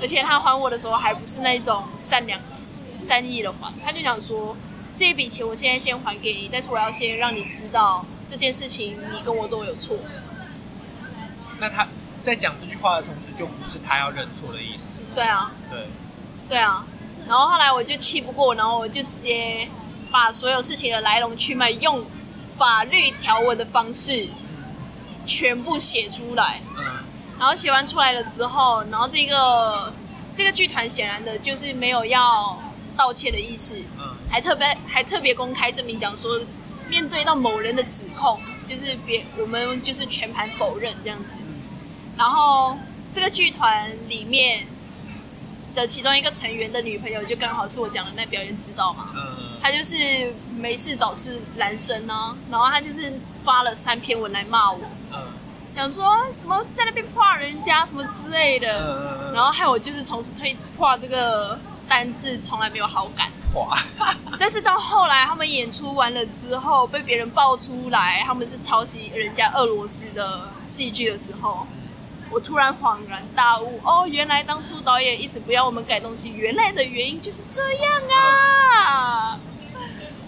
[0.00, 2.38] 而且他还我的时候还不是那种善良
[2.98, 4.54] 善意的还，他就讲说
[4.94, 9.96] 这一笔钱我现在先还给你，但是我要先让你知道这件事情你跟我都有错。
[11.58, 11.86] 那他
[12.22, 14.96] 在讲这句话的同时，就不是他要认错的意思。
[15.14, 15.86] 对啊，对，
[16.48, 16.84] 对啊，
[17.26, 19.68] 然后后来我就气不过，然后我就直接
[20.10, 22.04] 把所有事情的来龙去脉用
[22.56, 24.28] 法律条文的方式
[25.26, 26.60] 全部写出来。
[26.76, 26.84] 嗯
[27.36, 29.92] 然后写完出来了之后，然后这个
[30.32, 32.56] 这个剧团显然的就是没有要
[32.96, 36.40] 道歉的意思，嗯还特别还特别公开声明讲说，
[36.88, 41.38] 面对到某人的指控，就是别我们就是全盘否认这样子。
[42.16, 42.78] 然后
[43.12, 44.64] 这个剧团里面
[45.74, 49.58] 的其中一个成员的女朋友，就刚好是我讲的那表演指导嘛，嗯。
[49.62, 53.12] 她就是没事找事男生呢、然后她就是
[53.44, 54.80] 发了三篇文来骂我，
[55.12, 55.18] 嗯。
[55.74, 61.58] 讲说什么在那边夸人家什么之类的，嗯，然后害我就是从此推夸这个
[61.88, 63.28] 单字从来没有好感。
[63.54, 63.78] 话，
[64.36, 71.64] 但是到后来他们演出完了之后，被别人爆出来他们是抄袭人家俄罗斯的戏剧的时候，
[72.34, 79.38] 我突然恍然大悟，哦，原来当初导演一直不要我们改东西，原来的原因就是这样啊！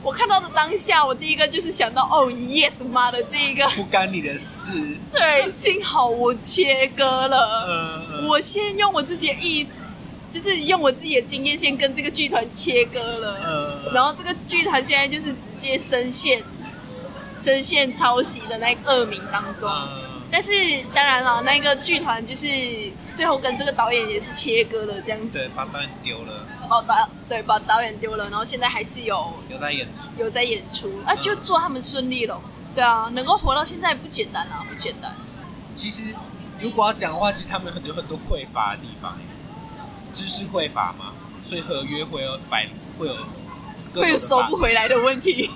[0.04, 4.70] 我看到的当下，我第一个就是想到，哦，yes，妈的，这一个 不干你的事。
[5.12, 7.66] 对，幸好我切割了。
[8.22, 9.84] 嗯，我先用我自己的意志，
[10.30, 13.34] 就是用我自己的经验，先跟这个剧团切割了。
[13.42, 16.40] 呃然后这个剧团现在就是直接深陷
[17.36, 19.68] 深陷抄袭的那恶名当中。
[19.68, 20.50] 嗯但是
[20.94, 22.46] 当然了，那个剧团就是
[23.14, 30.22] 最后跟这个导演也是切割了，这样子对子，，把导演丢了，把导对把导演丢了，然后现在还是有有在演出。
[30.22, 32.40] 有在演出啊，就祝他们顺利了。
[32.74, 35.14] 对啊，能够活到现在不简单啊，不简单。
[35.74, 36.14] 其实
[36.60, 39.18] 如果要讲的话，其实他们很多很多匮乏的地方，
[40.12, 41.12] 知识匮乏嘛，
[41.44, 43.16] 所以合约会有百会有
[43.94, 45.50] 会有收不回来的问题。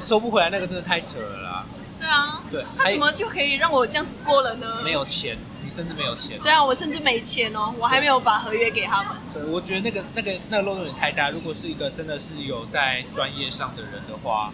[0.00, 1.66] 收不回来，那个真的太扯了啦。
[2.02, 4.82] 对啊，对，他怎么就可以让我这样子过了呢？
[4.82, 6.36] 没有钱，你甚至没有钱。
[6.42, 9.12] 对啊，我甚至没钱哦，我还没有把合约给他们。
[9.32, 11.30] 对，我觉得那个那个那个漏洞有点太大。
[11.30, 14.52] 如果是一个真的是有在专业上的人的话，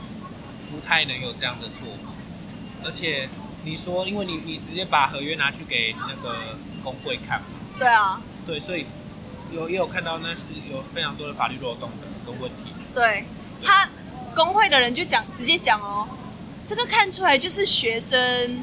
[0.70, 2.84] 不太能有这样的错误。
[2.84, 3.28] 而且
[3.64, 6.37] 你说，因为你你直接把合约拿去给那个
[6.84, 7.46] 工会看嘛，
[7.78, 8.84] 对啊，对，所以
[9.50, 12.74] 有也有看到那是有非常多的法律漏洞的跟问题。
[12.94, 13.24] 对
[13.62, 13.88] 他
[14.34, 16.06] 工会的人就讲直接讲哦，
[16.68, 18.62] 这个看出来就是学生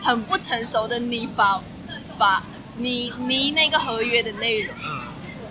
[0.00, 1.62] 很不成熟的拟法
[2.18, 2.42] 法
[2.78, 5.04] 拟拟那个合约的内容，嗯，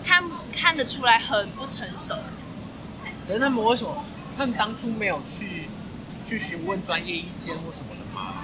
[0.03, 2.15] 看看得出来很不成熟。
[3.25, 4.03] 可是他们为什么
[4.37, 5.69] 他们当初没有去
[6.21, 8.43] 去询问专业意见或什么的吗？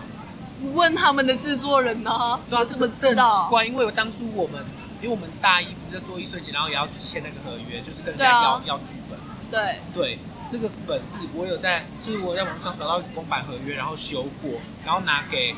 [0.74, 3.50] 问他们的制作人呢、对啊，我怎么这个很奇知道？
[3.50, 4.64] 怪，因为当初我们，
[5.02, 9.20] 因为我们大一不是在做易碎节，然后也要去签那个合约，就是跟人家要、要剧本。
[9.52, 10.20] 对，对，
[10.56, 14.54] 这个本子我有在，就是我在网上找到公版合约，然后修过，
[14.86, 15.52] 然后拿给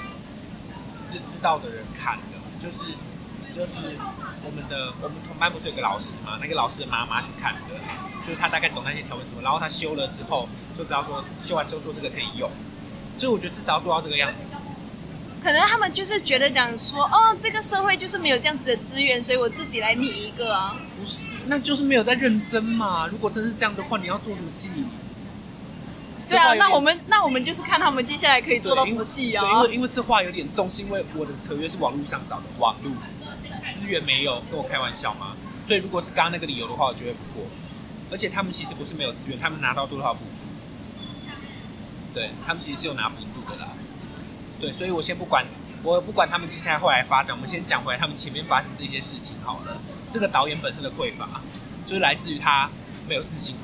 [1.14, 2.86] 就知道的人看的，就是
[3.54, 3.78] 就是
[4.44, 7.78] 我们的我们同班不是有个老师嘛，那个老师的妈妈去看的，
[8.26, 12.50] 就是他大概懂那些条文什么，然后他修了之后就知道说修完之后说这个可以用，
[13.20, 14.57] 所以我觉得至少要做到这个样子。
[15.42, 20.76] 可能他们就是觉得讲说，哦，这个社会就是没有这样子的资源，所以我自己来拟一个啊。
[21.00, 23.08] 不是，那就是没有在认真嘛。
[23.08, 24.70] 如果真是这样的话，你要做什么戏？
[26.28, 29.46] 对啊，那我们那我们就是看他们接下来可以做到什么戏啊，。
[29.46, 32.92] 因为因为这话有点重，是因为我的合约是网络上找的，网络
[33.80, 35.36] 资源没有，跟我开玩笑吗？
[35.66, 37.48] 所以如果是刚刚那个理由的话，我绝对不过。
[38.12, 40.42] 而且他们其实不是没有资源，他们拿到多少补助？
[42.14, 43.70] 对他们其实是有拿补助的啦。
[44.60, 45.46] 对，所以我先不管，
[45.84, 49.82] 我不管他们接下来后来发展，我们先讲回来他们前面发生这些事情好了。
[50.12, 51.42] 这个导演本身的匮乏，
[51.86, 52.70] 就是来自于他
[53.08, 53.62] 没有自信嘛，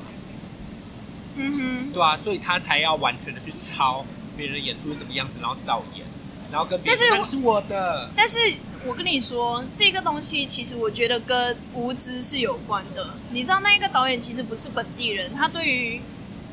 [1.36, 4.04] 嗯对啊，所以他才要完全的去抄
[4.36, 6.04] 别人的演出是什么样子，然后照演，
[6.52, 8.38] 然后跟别人但是我的，，但是
[8.86, 13.14] 我跟你说，这个东西其实我觉得跟无知是有关的。
[13.30, 16.00] 你知道，那一个导演其实不是本地人，他对于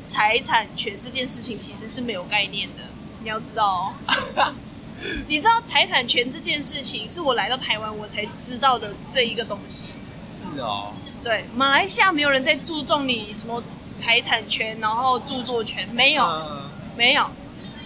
[0.04, 2.84] 财产权这件事情其实是没有概念的。
[3.22, 4.54] 你要知道哦，
[5.28, 9.86] 你知道财产权这件事情是我来到台湾我才知道的这一个东西。
[10.24, 10.92] 是哦，
[11.22, 13.62] 对，马来西亚没有人在注重你什么
[13.94, 16.68] 财产权，然后著作权，没有，嗯。
[16.94, 17.26] 没有，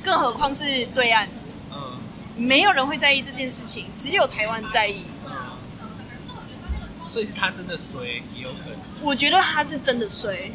[0.03, 1.29] 更何况是对岸，
[1.71, 1.99] 嗯。
[2.37, 5.05] 没有人会在意这件事情，只有台湾在意。
[5.25, 5.33] 嗯，
[7.07, 10.53] 所以是他真的衰，也有可能，我觉得他是真的衰，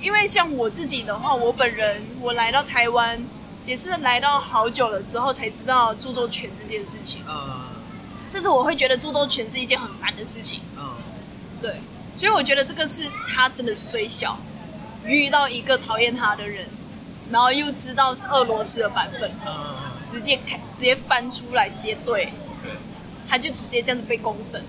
[0.00, 3.20] 因为像我自己的话，我本人我来到台湾
[3.68, 7.68] 也是来到好久了之后才知道著作权这件事情，嗯。
[8.26, 10.62] 甚至我会觉得著作权是一件很烦的事情。
[10.78, 10.96] 嗯。
[11.60, 11.82] 对，
[12.14, 14.38] 所以我觉得这个是他真的虽小，
[15.04, 16.66] 遇到一个讨厌他的人，
[17.30, 19.76] 然后又知道是俄罗斯的版本，嗯，
[20.08, 22.72] 直接开直接翻出来，直接对，对，
[23.28, 24.68] 他就直接这样子被公审了。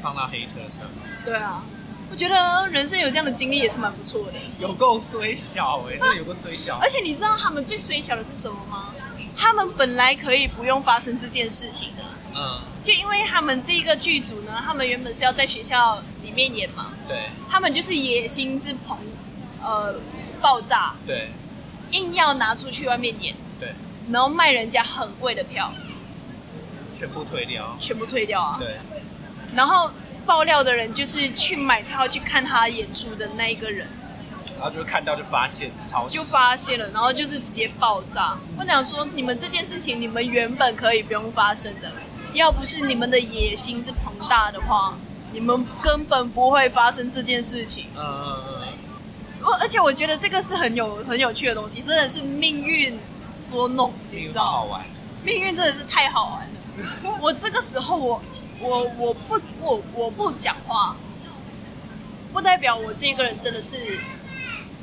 [0.00, 0.86] 放到黑车上，
[1.24, 1.64] 对啊，
[2.10, 4.32] 我觉得人生有这样的经历也是蛮不错的。
[4.58, 6.78] 有够虽小哎，真的有够虽小。
[6.80, 8.94] 而，且你知道他们最衰小的是什么吗？
[9.36, 12.04] 他们本来可以不用发生这件事情的，
[12.36, 17.30] 嗯，就因为他们这个剧组呢，他们原本是要在学校里面演嘛，对。
[17.50, 18.96] 他们就是野心之膨，
[19.62, 19.96] 呃，
[20.40, 21.30] 爆炸，对。
[21.90, 23.72] 硬要拿出去外面演，对，
[24.10, 25.72] 然后卖人家很贵的票，
[26.92, 28.56] 全部退掉，全部退掉啊。
[28.58, 28.78] 对，
[29.54, 29.88] 然后
[30.26, 33.86] 爆料的人就是去买票去看他演出的那一个人，
[34.56, 38.36] 然后就看到就发现超就发现了，然后就是直接爆炸。
[38.58, 41.92] 我想说，你们这件事情你们原本可以不用发生的，
[42.32, 44.96] 要不是你们的野心之庞大的话，
[45.32, 47.86] 你们根本不会发生这件事情。
[47.96, 48.68] 嗯嗯嗯
[49.44, 52.98] 我而且我觉得这个是很有很有趣的东西，真的是命运
[53.42, 54.42] 捉弄，嗯，你知道？
[54.42, 54.84] 好好玩，
[55.22, 57.18] 命运真的是太好玩了。
[57.20, 58.20] 我这个时候我
[58.64, 60.96] 我我不我我不讲话，
[62.32, 63.76] 不代表我这个人真的是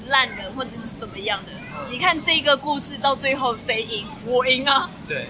[0.08, 1.52] 烂人或者是怎么样的。
[1.90, 4.08] 你看这个故事到最后谁赢？
[4.26, 4.90] 我赢啊！
[5.08, 5.28] 对，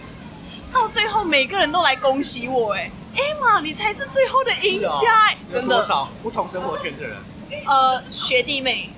[0.73, 5.77] 到最后每个人都来恭喜我、哎，艾玛，你才是最后的赢家、真的。
[5.77, 7.17] 多少不同生活圈的人，
[7.65, 8.89] 呃，学弟妹，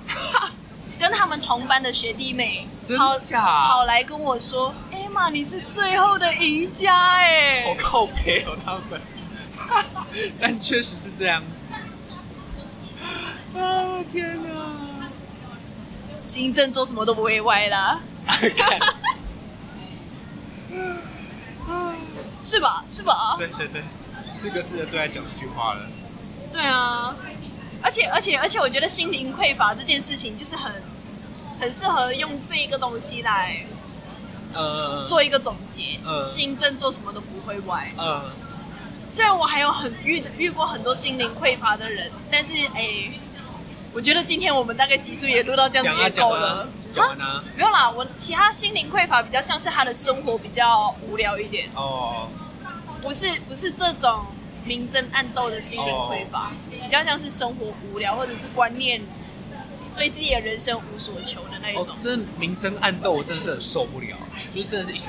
[0.98, 9.00] 跟他们同班的学弟妹真跑假跑来跟我说：“艾玛，你是最后的赢家哎、好靠背哦，他们，
[10.40, 11.48] 但确实是这样子。
[13.58, 15.08] 啊天哪！
[16.20, 18.80] 行政做什么都不会歪啦， 看，
[22.42, 22.82] 是吧？
[22.88, 23.36] 是吧？
[23.38, 23.82] 对对对，
[24.28, 25.86] 四个字的最爱讲这句话了。
[26.52, 27.14] 对啊，
[27.82, 30.72] 而且而且而且，我觉得心灵匮乏这件事情就是很
[31.60, 33.64] 很适合用这一个东西来
[34.54, 35.98] 呃，做一个总结。
[36.04, 37.92] 嗯新政做什么都不会歪。
[37.98, 38.30] 呃，
[39.14, 43.12] 虽然我还有很遇遇过很多心灵匮乏的人，但是哎，
[43.94, 47.44] 我觉得今天我们大概集数也录到这样讲子也够了。，讲完啊。
[47.54, 52.28] 没有啦，我其他心灵匮乏比较像是他的生活比较无聊一点，哦，
[53.00, 54.24] 不是不是这种
[54.64, 59.00] 明争暗斗的心灵匮乏，比较像是生活无聊或者是观念
[59.96, 64.16] 对自己的人生无所求的那一哦种。，真的明争暗斗，我真的是很受不了。
[64.52, 65.08] 就是真的是一群，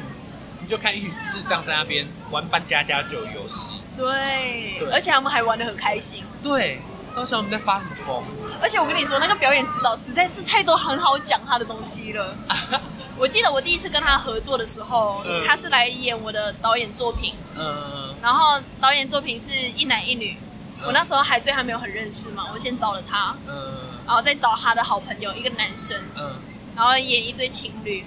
[0.61, 3.71] 你就看一群智障在那边玩扮家家酒游戏。
[3.95, 6.23] 对，对而且他们还玩的很开心。
[6.41, 6.81] 对，
[7.15, 8.23] 到时候我们在发什么疯？
[8.61, 12.35] 而且我跟你说，那个表演指导实在是太多很好讲他的东西了。
[13.17, 20.37] 我记得我第一次跟他合作的时候，嗯他是来演我的导演作品，嗯然后导演作品是一男一女。
[20.79, 23.73] 嗯我那时候还对他没有很认识嘛，我先找了他，嗯
[24.05, 26.35] 然后再找他的好朋友一个男生，嗯
[26.75, 28.05] 然后演一对情侣。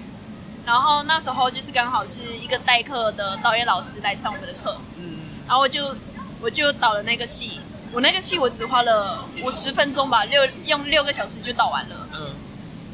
[0.65, 4.81] 然后那时候就是刚好是一个代课的导演老师来上我们的课，嗯
[5.49, 5.95] 然后我就
[6.39, 7.59] 我就导了那个戏，
[7.91, 12.07] 我那个戏我只花了我十分钟吧，六用六个小时就导完了。
[12.13, 12.35] 嗯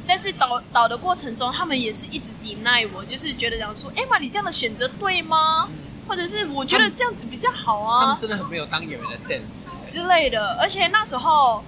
[0.08, 5.68] 但是导导的过程中，他们也是一直 deny 我，就是觉得讲说，哎妈，你这样的选择对吗？
[5.68, 5.76] 嗯，
[6.08, 9.66] 或者是我觉得这样子比较好啊他们真的很没有当演员的 sense。
[9.88, 10.58] 之类的。
[10.62, 11.64] 而且那时候，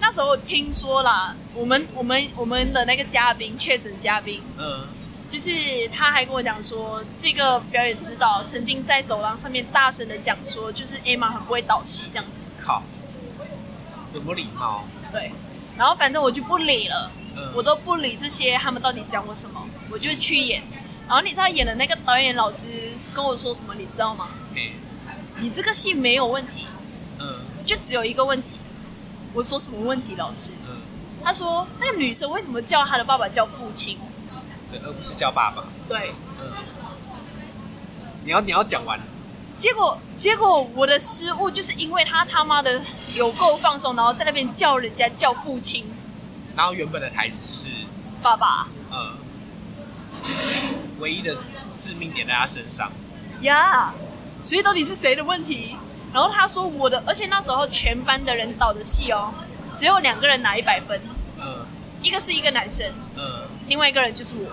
[0.00, 4.86] 那时候听说啦，我们我们我们的那个嘉宾确诊嘉宾，嗯
[5.32, 12.44] 就是他还跟我讲说，这个表演指导曾经在走廊上面大声的讲说，就是 Emma 很不会导戏这样子。
[12.62, 12.82] 靠，
[14.14, 14.84] 有没有礼貌？
[15.10, 15.32] 对，
[15.74, 17.10] 然后反正我就不理了。
[17.34, 20.62] 嗯，我都不理这些他们到底讲我什么，我就去演。
[21.08, 22.66] 然后你知道演的那个导演老师
[23.14, 24.28] 跟我说什么，你知道吗？
[24.54, 24.72] 嘿
[25.38, 26.66] 你这个戏没有问题，
[27.18, 28.58] 嗯就只有一个问题，
[29.32, 30.52] 我说什么问题，老师？
[30.68, 30.76] 嗯，
[31.24, 33.98] 他说那个女生为什么叫她的爸爸叫父亲？
[34.72, 35.62] 对，而不是叫爸爸。
[35.88, 36.50] 对，嗯，
[38.24, 38.98] 你要你要讲完。
[39.54, 42.80] 结果结果我的失误就是因为他他妈的
[43.14, 45.84] 有够放松，然后在那边叫人家叫父亲
[46.56, 47.70] 然后原本的台词是，
[48.22, 49.12] 爸爸嗯，
[50.98, 51.36] 唯一的
[51.78, 52.90] 致命点在他身上。
[53.42, 53.92] 呀
[54.42, 55.76] 所以到底是谁的问题？
[56.14, 59.32] 然后他说我的，而且那时候全班的人导的戏哦，
[59.74, 60.98] 只有两个人拿一百分，
[61.38, 61.66] 嗯
[62.02, 64.48] 一个是一个男生，嗯另外一个人就是我。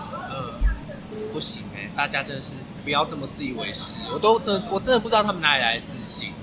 [1.40, 2.52] 嗯，不行哎、大家真的是
[2.84, 3.96] 不要这么自以为是。
[4.12, 6.34] 我都真的我真的不知道他们哪里来的自信。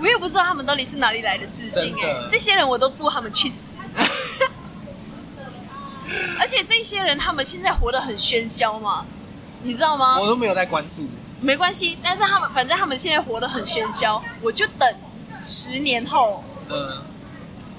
[0.00, 3.76] 我也不知道他们到底是哪里来的自信哎、这些人我都祝他们去死。
[6.40, 9.04] 而且这些人他们现在活得很喧嚣嘛，
[9.62, 10.18] 你知道吗？
[10.18, 11.06] 我都没有在关注。
[11.40, 14.96] 没关系，但是他们反正他们现在活得很喧嚣，我就等
[15.40, 17.02] 十年后嗯，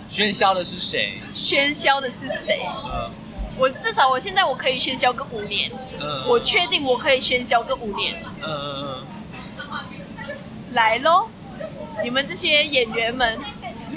[0.10, 1.20] 喧嚣的是谁？
[1.34, 2.62] 喧嚣的是谁。
[2.86, 3.10] 呃
[3.58, 8.24] 我至少我现在我可以喧嚣个五年，嗯，我确定我可以喧嚣个五年。
[8.42, 9.08] 嗯嗯
[10.72, 11.28] 来喽，
[12.04, 13.40] 你们这些演员们，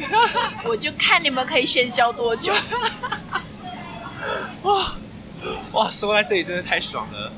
[0.68, 2.52] 我就看你们可以喧嚣多久。
[4.22, 4.92] 嗯，哇
[5.72, 7.32] 哇，说在这里真的太爽了，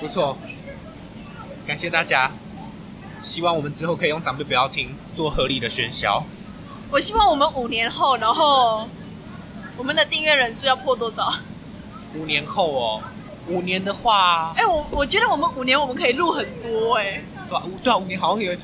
[0.00, 0.36] 不错，
[1.66, 2.30] 感谢大家。
[3.22, 6.24] 希望我们之后可以用长辈不要听做合理的喧嚣。
[6.90, 8.88] 我希望我们五年后，然后
[9.76, 11.32] 我们的订阅人数要破多少？
[12.14, 13.02] 五年后哦，
[13.48, 18.56] 五年的话，哎、我我觉得我们五年我们可以录很多哎、对啊，五对啊，五年好像有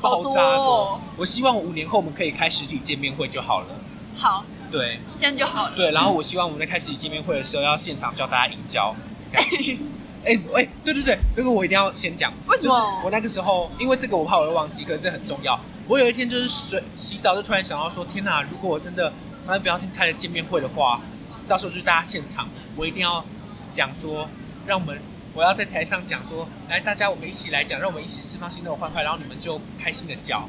[0.00, 3.66] 好多爆炸哦我希望五年后我们可以开实体见面会就好了。
[4.14, 5.72] 好，对这样就好了。
[5.74, 8.94] 对，然后我希望我们在开实体见面会的时候要现场教大家营销。
[9.32, 9.48] 这样
[10.26, 12.30] 哎哎、对对对，这个我一定要先讲。
[12.48, 15.58] 为什么就是我那个时候，因为这个我怕我会忘记，可是这很重要。
[15.86, 18.42] 我有一天就是水洗澡，就突然想到说，天哪！
[18.42, 19.10] 如果我真的
[19.48, 21.00] 长辈不要听开了见面会的话，
[21.48, 22.46] 到时候就是大家现场，
[22.76, 23.24] 我一定要
[23.72, 24.28] 讲说，
[24.66, 25.00] 让我们
[25.32, 30.46] 我要在台上讲说，来大家我们一起来讲，让我们一起释放心中的欢快，然后你们就开心的叫，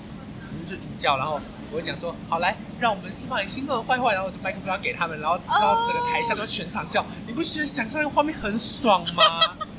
[0.52, 1.39] 你们就引叫，然后
[1.72, 9.24] 我会讲说，好来，让我们释放你心中的坏坏，然后我就麦克风要给他们，然后之后整个台下都全场叫，你不觉得想象那个画面很爽吗？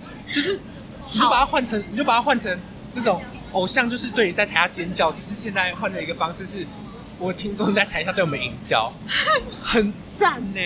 [0.32, 0.58] 就是
[1.12, 2.58] 你就把它换成，你就把它换成
[2.94, 6.66] 那种偶像，就是对你在台下尖叫，只是现在换了一个方式是，
[7.20, 8.90] 我听众在台下对我们引教，
[9.62, 10.60] 很赞呢。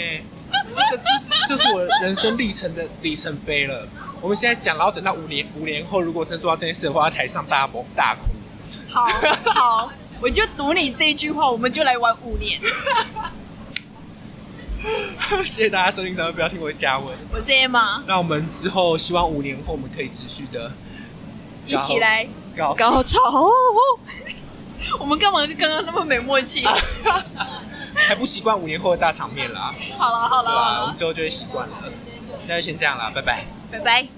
[0.72, 3.86] 这个就是就是我人生历程的里程碑了。
[4.20, 8.26] 我们现在讲，然后等到五年五年后，如果真做到这件事的话，台上大崩大哭。
[8.88, 9.05] 好
[9.52, 9.90] 好，
[10.22, 12.61] 我就赌你这一句话，我们就来玩五年。
[15.44, 17.12] 谢谢大家收听，咱们不要听我的加文。
[17.32, 20.70] 我是 Emma，那我们之后希望五年后我们可以持续的
[21.66, 23.18] 一起来高高潮。
[24.99, 26.64] 我们干嘛刚刚那么没默契？
[27.95, 30.80] 还不习惯五年后的大场面啦，好了好了好对吧？
[30.82, 31.76] 我们了，之后就会习惯了。
[32.47, 33.45] 那就先这样啦，拜拜。
[33.70, 34.09] 拜拜。